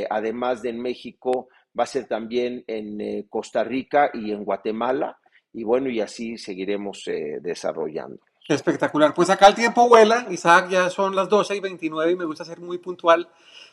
además 0.09 0.62
de 0.62 0.68
en 0.68 0.81
México, 0.81 1.48
va 1.79 1.85
a 1.85 1.87
ser 1.87 2.07
también 2.07 2.64
en 2.66 3.00
eh, 3.00 3.26
Costa 3.29 3.62
Rica 3.62 4.11
y 4.12 4.33
en 4.33 4.44
Guatemala. 4.44 5.18
Y 5.52 5.64
bueno, 5.64 5.88
y 5.88 6.00
así 6.00 6.38
seguiremos 6.38 7.07
eh, 7.09 7.38
desarrollando. 7.40 8.18
Espectacular. 8.48 9.12
Pues 9.14 9.31
acá 9.31 9.48
el 9.48 9.55
tiempo 9.55 9.88
vuela, 9.88 10.26
Isaac, 10.31 10.68
ya 10.70 10.88
son 10.90 11.16
las 11.16 11.29
12 11.29 11.57
y 11.57 11.61
29 11.61 12.12
y 12.12 12.16
me 12.16 12.24
gusta 12.24 12.44
ser 12.44 12.61
muy 12.61 12.79
puntual. 12.79 13.29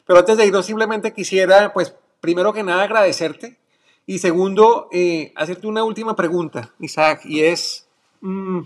Pero 0.06 0.20
antes 0.20 0.38
de 0.38 0.46
irnos, 0.48 0.66
simplemente 0.66 1.14
quisiera, 1.14 1.72
pues, 1.74 1.96
primero 2.24 2.54
que 2.54 2.64
nada 2.64 2.84
agradecerte 2.84 3.58
y 4.06 4.20
segundo, 4.20 4.88
eh, 4.94 5.34
hacerte 5.36 5.68
una 5.68 5.84
última 5.84 6.16
pregunta, 6.16 6.74
Isaac, 6.80 7.26
y 7.26 7.42
es, 7.42 7.90
mm, 8.22 8.60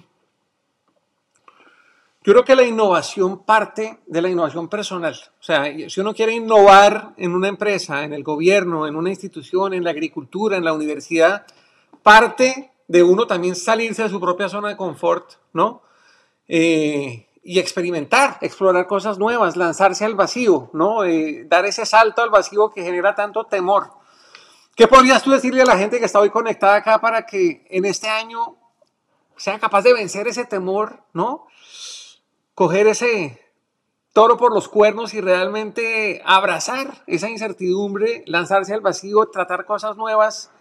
yo 2.23 2.33
creo 2.33 2.45
que 2.45 2.55
la 2.55 2.61
innovación 2.61 3.43
parte 3.45 3.97
de 4.05 4.21
la 4.21 4.29
innovación 4.29 4.67
personal. 4.67 5.15
O 5.39 5.43
sea, 5.43 5.73
si 5.89 5.99
uno 5.99 6.13
quiere 6.13 6.33
innovar 6.33 7.15
en 7.17 7.33
una 7.33 7.47
empresa, 7.47 8.03
en 8.03 8.13
el 8.13 8.21
gobierno, 8.21 8.85
en 8.85 8.95
una 8.95 9.09
institución, 9.09 9.73
en 9.73 9.83
la 9.83 9.89
agricultura, 9.89 10.55
en 10.55 10.63
la 10.63 10.73
universidad, 10.73 11.47
parte 12.03 12.73
de 12.87 13.01
uno 13.01 13.25
también 13.25 13.55
salirse 13.55 14.03
de 14.03 14.09
su 14.09 14.19
propia 14.19 14.49
zona 14.49 14.69
de 14.69 14.77
confort, 14.77 15.31
¿no? 15.53 15.81
Eh, 16.47 17.26
y 17.47 17.59
experimentar, 17.59 18.37
explorar 18.41 18.87
cosas 18.87 19.17
nuevas, 19.17 19.55
lanzarse 19.55 20.03
al 20.03 20.15
vacío, 20.15 20.69
¿no? 20.73 21.05
Eh, 21.05 21.45
dar 21.47 21.65
ese 21.65 21.85
salto 21.85 22.21
al 22.21 22.29
vacío 22.29 22.71
que 22.71 22.83
genera 22.83 23.15
tanto 23.15 23.45
temor. 23.45 23.91
¿Qué 24.75 24.85
podrías 24.85 25.23
tú 25.23 25.31
decirle 25.31 25.61
a 25.61 25.65
la 25.65 25.77
gente 25.77 25.97
que 25.97 26.05
está 26.05 26.19
hoy 26.19 26.29
conectada 26.29 26.75
acá 26.75 26.99
para 26.99 27.25
que 27.25 27.65
en 27.69 27.85
este 27.85 28.09
año 28.09 28.57
sea 29.37 29.59
capaz 29.59 29.83
de 29.83 29.93
vencer 29.93 30.27
ese 30.27 30.43
temor, 30.43 31.03
¿no? 31.13 31.47
coger 32.53 32.87
ese 32.87 33.39
toro 34.11 34.35
por 34.35 34.53
los 34.53 34.67
cuernos 34.67 35.13
y 35.13 35.21
realmente 35.21 36.21
abrazar 36.25 37.01
esa 37.07 37.29
incertidumbre, 37.29 38.23
lanzarse 38.25 38.73
al 38.73 38.81
vacío, 38.81 39.29
tratar 39.31 39.63
cosas 39.63 39.95
nuevas 39.95 40.51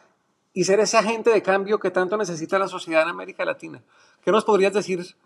y 0.52 0.62
ser 0.64 0.78
ese 0.78 0.98
agente 0.98 1.30
de 1.30 1.42
cambio 1.42 1.80
que 1.80 1.90
tanto 1.90 2.16
necesita 2.16 2.60
la 2.60 2.68
sociedad 2.68 3.02
en 3.02 3.08
América 3.08 3.44
Latina. 3.44 3.82
¿Qué 4.22 4.30
nos 4.30 4.44
podrías 4.44 4.72
decir 4.72 5.16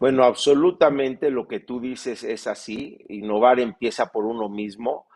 Bueno, 0.00 0.24
absolutamente 0.24 1.30
lo 1.30 1.46
que 1.46 1.60
tú 1.60 1.80
dices 1.80 2.24
es 2.24 2.48
así. 2.48 2.98
Innovar 3.08 3.60
empieza 3.60 4.06
por 4.06 4.24
uno 4.24 4.48
mismo. 4.48 5.06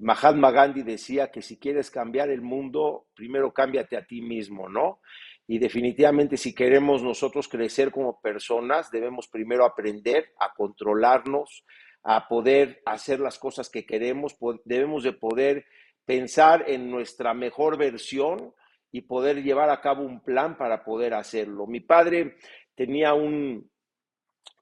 Mahatma 0.00 0.52
Gandhi 0.52 0.82
decía 0.82 1.32
que 1.32 1.42
si 1.42 1.58
quieres 1.58 1.90
cambiar 1.90 2.30
el 2.30 2.40
mundo, 2.40 3.08
primero 3.14 3.52
cámbiate 3.52 3.96
a 3.96 4.06
ti 4.06 4.22
mismo, 4.22 4.68
¿no? 4.68 5.00
Y 5.48 5.58
definitivamente 5.58 6.36
si 6.36 6.54
queremos 6.54 7.02
nosotros 7.02 7.48
crecer 7.48 7.90
como 7.90 8.20
personas, 8.20 8.92
debemos 8.92 9.26
primero 9.26 9.64
aprender 9.64 10.32
a 10.38 10.52
controlarnos, 10.54 11.64
a 12.04 12.28
poder 12.28 12.80
hacer 12.86 13.18
las 13.18 13.40
cosas 13.40 13.68
que 13.68 13.84
queremos, 13.84 14.36
debemos 14.64 15.02
de 15.02 15.14
poder 15.14 15.64
pensar 16.04 16.66
en 16.68 16.88
nuestra 16.88 17.34
mejor 17.34 17.76
versión 17.76 18.54
y 18.92 19.00
poder 19.00 19.42
llevar 19.42 19.70
a 19.70 19.80
cabo 19.80 20.04
un 20.04 20.22
plan 20.22 20.56
para 20.56 20.84
poder 20.84 21.14
hacerlo. 21.14 21.66
Mi 21.66 21.80
padre 21.80 22.36
tenía 22.76 23.14
un 23.14 23.68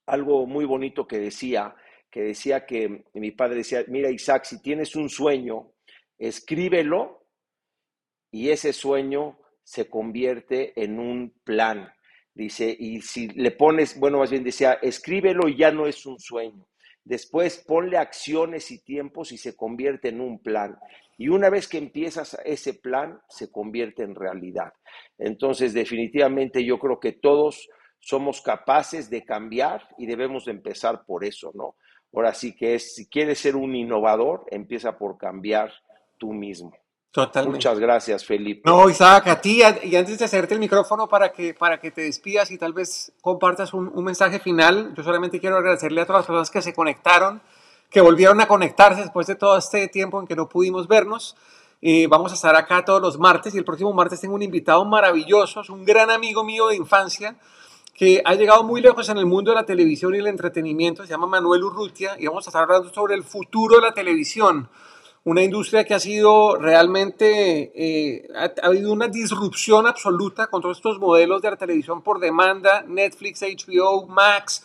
algo 0.06 0.46
muy 0.46 0.64
bonito 0.64 1.06
que 1.06 1.18
decía, 1.18 1.74
que 2.10 2.22
decía 2.22 2.64
que 2.64 3.04
mi 3.14 3.30
padre 3.32 3.56
decía, 3.56 3.84
mira 3.88 4.10
Isaac, 4.10 4.44
si 4.44 4.62
tienes 4.62 4.96
un 4.96 5.08
sueño, 5.08 5.72
escríbelo 6.18 7.26
y 8.30 8.50
ese 8.50 8.72
sueño 8.72 9.38
se 9.62 9.90
convierte 9.90 10.72
en 10.82 10.98
un 10.98 11.34
plan. 11.44 11.92
Dice, 12.34 12.74
y 12.78 13.00
si 13.00 13.28
le 13.28 13.50
pones, 13.50 13.98
bueno, 13.98 14.18
más 14.18 14.30
bien 14.30 14.44
decía, 14.44 14.74
escríbelo 14.74 15.48
y 15.48 15.56
ya 15.56 15.72
no 15.72 15.86
es 15.86 16.06
un 16.06 16.18
sueño. 16.20 16.66
Después 17.02 17.64
ponle 17.66 17.98
acciones 17.98 18.70
y 18.70 18.82
tiempos 18.82 19.32
y 19.32 19.38
se 19.38 19.56
convierte 19.56 20.08
en 20.08 20.20
un 20.20 20.42
plan. 20.42 20.78
Y 21.16 21.28
una 21.28 21.50
vez 21.50 21.66
que 21.66 21.78
empiezas 21.78 22.36
ese 22.44 22.74
plan, 22.74 23.20
se 23.28 23.50
convierte 23.50 24.02
en 24.02 24.14
realidad. 24.14 24.72
Entonces, 25.16 25.72
definitivamente 25.72 26.64
yo 26.64 26.78
creo 26.78 27.00
que 27.00 27.12
todos 27.12 27.68
somos 28.06 28.40
capaces 28.40 29.10
de 29.10 29.24
cambiar 29.24 29.88
y 29.98 30.06
debemos 30.06 30.44
de 30.44 30.52
empezar 30.52 31.04
por 31.04 31.24
eso, 31.24 31.50
¿no? 31.54 31.74
Ahora 32.14 32.32
sí 32.34 32.54
que 32.54 32.76
es, 32.76 32.94
si 32.94 33.08
quieres 33.08 33.40
ser 33.40 33.56
un 33.56 33.74
innovador, 33.74 34.46
empieza 34.52 34.96
por 34.96 35.18
cambiar 35.18 35.72
tú 36.16 36.32
mismo. 36.32 36.72
Muchas 37.46 37.80
gracias, 37.80 38.24
Felipe. 38.24 38.62
No, 38.64 38.88
Isaac, 38.88 39.26
a 39.26 39.40
ti, 39.40 39.60
y 39.82 39.96
antes 39.96 40.20
de 40.20 40.24
hacerte 40.24 40.54
el 40.54 40.60
micrófono 40.60 41.08
para 41.08 41.32
que, 41.32 41.52
para 41.54 41.80
que 41.80 41.90
te 41.90 42.02
despidas 42.02 42.52
y 42.52 42.58
tal 42.58 42.72
vez 42.72 43.12
compartas 43.20 43.74
un, 43.74 43.92
mensaje 44.04 44.38
final, 44.38 44.94
yo 44.94 45.02
solamente 45.02 45.40
quiero 45.40 45.56
agradecerle 45.56 46.02
a 46.02 46.06
todas 46.06 46.20
las 46.20 46.26
personas 46.26 46.50
que 46.50 46.62
se 46.62 46.72
conectaron, 46.72 47.42
que 47.90 48.00
volvieron 48.00 48.40
a 48.40 48.46
conectarse 48.46 49.00
después 49.00 49.26
de 49.26 49.34
todo 49.34 49.58
este 49.58 49.88
tiempo 49.88 50.20
en 50.20 50.28
que 50.28 50.36
no 50.36 50.48
pudimos 50.48 50.86
vernos. 50.86 51.34
Eh, 51.82 52.06
vamos 52.06 52.30
a 52.30 52.36
estar 52.36 52.54
acá 52.54 52.84
todos 52.84 53.02
los 53.02 53.18
martes 53.18 53.52
y 53.52 53.58
el 53.58 53.64
próximo 53.64 53.92
martes 53.92 54.20
tengo 54.20 54.36
un 54.36 54.42
invitado 54.42 54.84
maravilloso, 54.84 55.62
es 55.62 55.70
un 55.70 55.84
gran 55.84 56.10
amigo 56.10 56.44
mío 56.44 56.68
de 56.68 56.76
infancia 56.76 57.36
que 57.96 58.22
ha 58.24 58.34
llegado 58.34 58.62
muy 58.62 58.80
lejos 58.80 59.08
en 59.08 59.18
el 59.18 59.26
mundo 59.26 59.50
de 59.50 59.56
la 59.56 59.66
televisión 59.66 60.14
y 60.14 60.18
el 60.18 60.26
entretenimiento, 60.26 61.02
se 61.02 61.08
llama 61.08 61.26
Manuel 61.26 61.64
Urrutia 61.64 62.16
y 62.18 62.26
vamos 62.26 62.46
a 62.46 62.50
estar 62.50 62.62
hablando 62.62 62.92
sobre 62.92 63.14
el 63.14 63.24
futuro 63.24 63.76
de 63.76 63.82
la 63.82 63.94
televisión 63.94 64.68
una 65.26 65.42
industria 65.42 65.82
que 65.82 65.92
ha 65.92 65.98
sido 65.98 66.54
realmente, 66.54 67.72
eh, 67.74 68.28
ha, 68.36 68.52
habido 68.64 68.92
una 68.92 69.08
disrupción 69.08 69.84
absoluta 69.88 70.46
con 70.46 70.62
todos 70.62 70.76
estos 70.76 71.00
modelos 71.00 71.42
de 71.42 71.50
la 71.50 71.56
televisión 71.56 72.00
por 72.00 72.20
demanda, 72.20 72.84
Netflix, 72.86 73.42
HBO, 73.42 74.06
Max, 74.06 74.62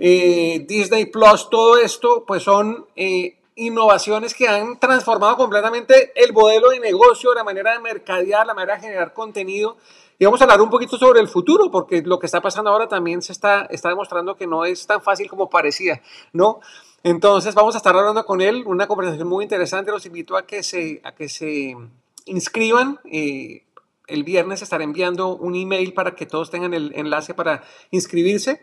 eh, 0.00 0.64
Disney 0.66 1.06
Plus, 1.06 1.48
todo 1.48 1.78
esto, 1.78 2.24
pues 2.26 2.42
son 2.42 2.86
eh, 2.96 3.36
innovaciones 3.54 4.34
que 4.34 4.48
han 4.48 4.80
transformado 4.80 5.36
completamente 5.36 6.10
el 6.16 6.32
modelo 6.32 6.70
de 6.70 6.80
negocio, 6.80 7.32
la 7.32 7.44
manera 7.44 7.74
de 7.74 7.78
mercadear, 7.78 8.44
la 8.44 8.54
manera 8.54 8.74
de 8.74 8.80
generar 8.80 9.14
contenido. 9.14 9.76
Y 10.20 10.26
vamos 10.26 10.38
a 10.42 10.44
hablar 10.44 10.60
un 10.60 10.68
poquito 10.68 10.98
sobre 10.98 11.18
el 11.18 11.28
futuro, 11.28 11.70
porque 11.70 12.02
lo 12.02 12.18
que 12.18 12.26
está 12.26 12.42
pasando 12.42 12.68
ahora 12.68 12.86
también 12.86 13.22
se 13.22 13.32
está, 13.32 13.62
está 13.70 13.88
demostrando 13.88 14.36
que 14.36 14.46
no 14.46 14.66
es 14.66 14.86
tan 14.86 15.00
fácil 15.00 15.30
como 15.30 15.48
parecía, 15.48 16.02
¿no? 16.34 16.60
Entonces 17.02 17.54
vamos 17.54 17.74
a 17.74 17.78
estar 17.78 17.96
hablando 17.96 18.26
con 18.26 18.42
él, 18.42 18.64
una 18.66 18.86
conversación 18.86 19.26
muy 19.26 19.44
interesante. 19.44 19.90
Los 19.90 20.04
invito 20.04 20.36
a 20.36 20.46
que 20.46 20.62
se, 20.62 21.00
a 21.04 21.14
que 21.14 21.30
se 21.30 21.74
inscriban. 22.26 23.00
Eh, 23.10 23.64
el 24.08 24.22
viernes 24.22 24.60
estaré 24.60 24.84
enviando 24.84 25.34
un 25.36 25.54
email 25.54 25.94
para 25.94 26.14
que 26.14 26.26
todos 26.26 26.50
tengan 26.50 26.74
el 26.74 26.92
enlace 26.94 27.32
para 27.32 27.64
inscribirse. 27.90 28.62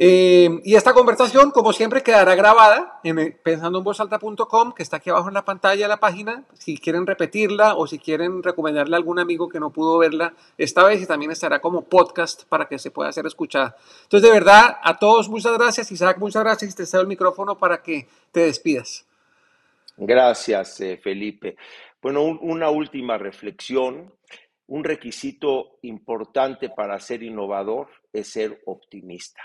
Eh, 0.00 0.60
y 0.62 0.76
esta 0.76 0.92
conversación, 0.92 1.50
como 1.50 1.72
siempre, 1.72 2.04
quedará 2.04 2.36
grabada 2.36 3.00
en 3.02 3.36
pensandoenvozalta.com, 3.42 4.72
que 4.72 4.84
está 4.84 4.98
aquí 4.98 5.10
abajo 5.10 5.26
en 5.26 5.34
la 5.34 5.44
pantalla 5.44 5.82
de 5.82 5.88
la 5.88 5.98
página. 5.98 6.44
Si 6.54 6.78
quieren 6.78 7.04
repetirla 7.04 7.74
o 7.74 7.88
si 7.88 7.98
quieren 7.98 8.44
recomendarle 8.44 8.94
a 8.94 8.98
algún 8.98 9.18
amigo 9.18 9.48
que 9.48 9.58
no 9.58 9.70
pudo 9.70 9.98
verla 9.98 10.34
esta 10.56 10.84
vez, 10.84 11.02
y 11.02 11.06
también 11.06 11.32
estará 11.32 11.60
como 11.60 11.82
podcast 11.82 12.44
para 12.44 12.68
que 12.68 12.78
se 12.78 12.92
pueda 12.92 13.10
ser 13.10 13.26
escuchada. 13.26 13.76
Entonces, 14.04 14.30
de 14.30 14.32
verdad, 14.32 14.76
a 14.80 15.00
todos 15.00 15.28
muchas 15.28 15.58
gracias. 15.58 15.90
Isaac, 15.90 16.18
muchas 16.18 16.44
gracias. 16.44 16.70
Y 16.70 16.76
te 16.76 16.86
cedo 16.86 17.00
el 17.00 17.08
micrófono 17.08 17.58
para 17.58 17.82
que 17.82 18.06
te 18.30 18.40
despidas. 18.40 19.04
Gracias, 19.96 20.80
eh, 20.80 20.96
Felipe. 21.02 21.56
Bueno, 22.00 22.22
una 22.22 22.70
última 22.70 23.18
reflexión. 23.18 24.14
Un 24.68 24.84
requisito 24.84 25.78
importante 25.82 26.68
para 26.68 27.00
ser 27.00 27.24
innovador 27.24 27.88
es 28.12 28.28
ser 28.28 28.62
optimista. 28.66 29.42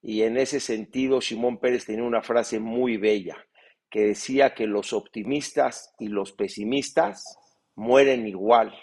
Y 0.00 0.22
en 0.22 0.36
ese 0.36 0.60
sentido, 0.60 1.20
Simón 1.20 1.58
Pérez 1.58 1.86
tenía 1.86 2.04
una 2.04 2.22
frase 2.22 2.60
muy 2.60 2.96
bella 2.96 3.36
que 3.90 4.06
decía 4.06 4.54
que 4.54 4.66
los 4.66 4.92
optimistas 4.92 5.94
y 5.98 6.08
los 6.08 6.32
pesimistas 6.32 7.38
mueren 7.74 8.26
igual, 8.26 8.74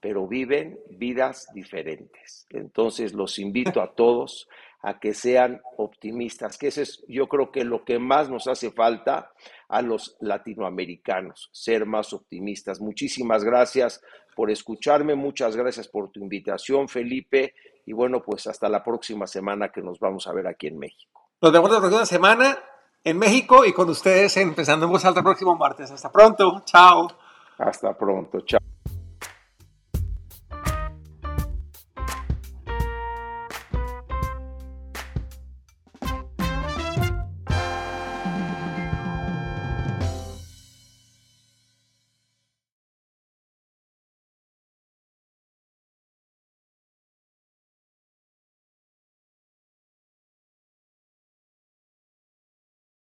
pero 0.00 0.28
viven 0.28 0.78
vidas 0.90 1.48
diferentes. 1.54 2.46
Entonces 2.50 3.14
los 3.14 3.38
invito 3.38 3.80
a 3.80 3.94
todos 3.94 4.48
a 4.82 5.00
que 5.00 5.14
sean 5.14 5.62
optimistas, 5.78 6.58
que 6.58 6.66
eso 6.66 6.82
es 6.82 7.02
yo 7.08 7.26
creo 7.26 7.50
que 7.50 7.64
lo 7.64 7.84
que 7.84 7.98
más 7.98 8.28
nos 8.28 8.46
hace 8.46 8.70
falta 8.70 9.32
a 9.66 9.80
los 9.80 10.16
latinoamericanos, 10.20 11.48
ser 11.52 11.86
más 11.86 12.12
optimistas. 12.12 12.82
Muchísimas 12.82 13.44
gracias 13.44 14.02
por 14.36 14.50
escucharme, 14.50 15.14
muchas 15.14 15.56
gracias 15.56 15.88
por 15.88 16.10
tu 16.10 16.20
invitación, 16.20 16.88
Felipe, 16.88 17.54
y 17.86 17.92
bueno, 17.92 18.22
pues 18.22 18.46
hasta 18.46 18.68
la 18.68 18.82
próxima 18.82 19.26
semana 19.26 19.70
que 19.70 19.82
nos 19.82 19.98
vamos 19.98 20.26
a 20.26 20.32
ver 20.32 20.46
aquí 20.46 20.66
en 20.68 20.78
México. 20.78 21.28
Nos 21.40 21.52
vemos 21.52 21.70
la 21.70 21.78
próxima 21.78 22.06
semana 22.06 22.58
en 23.02 23.18
México 23.18 23.64
y 23.64 23.72
con 23.72 23.88
ustedes 23.90 24.36
empezando 24.38 24.86
en 24.86 24.92
voz 24.92 25.04
alta 25.04 25.20
el 25.20 25.24
próximo 25.24 25.56
martes. 25.56 25.90
Hasta 25.90 26.10
pronto, 26.10 26.62
chao. 26.64 27.08
Hasta 27.58 27.96
pronto, 27.96 28.40
chao. 28.40 28.73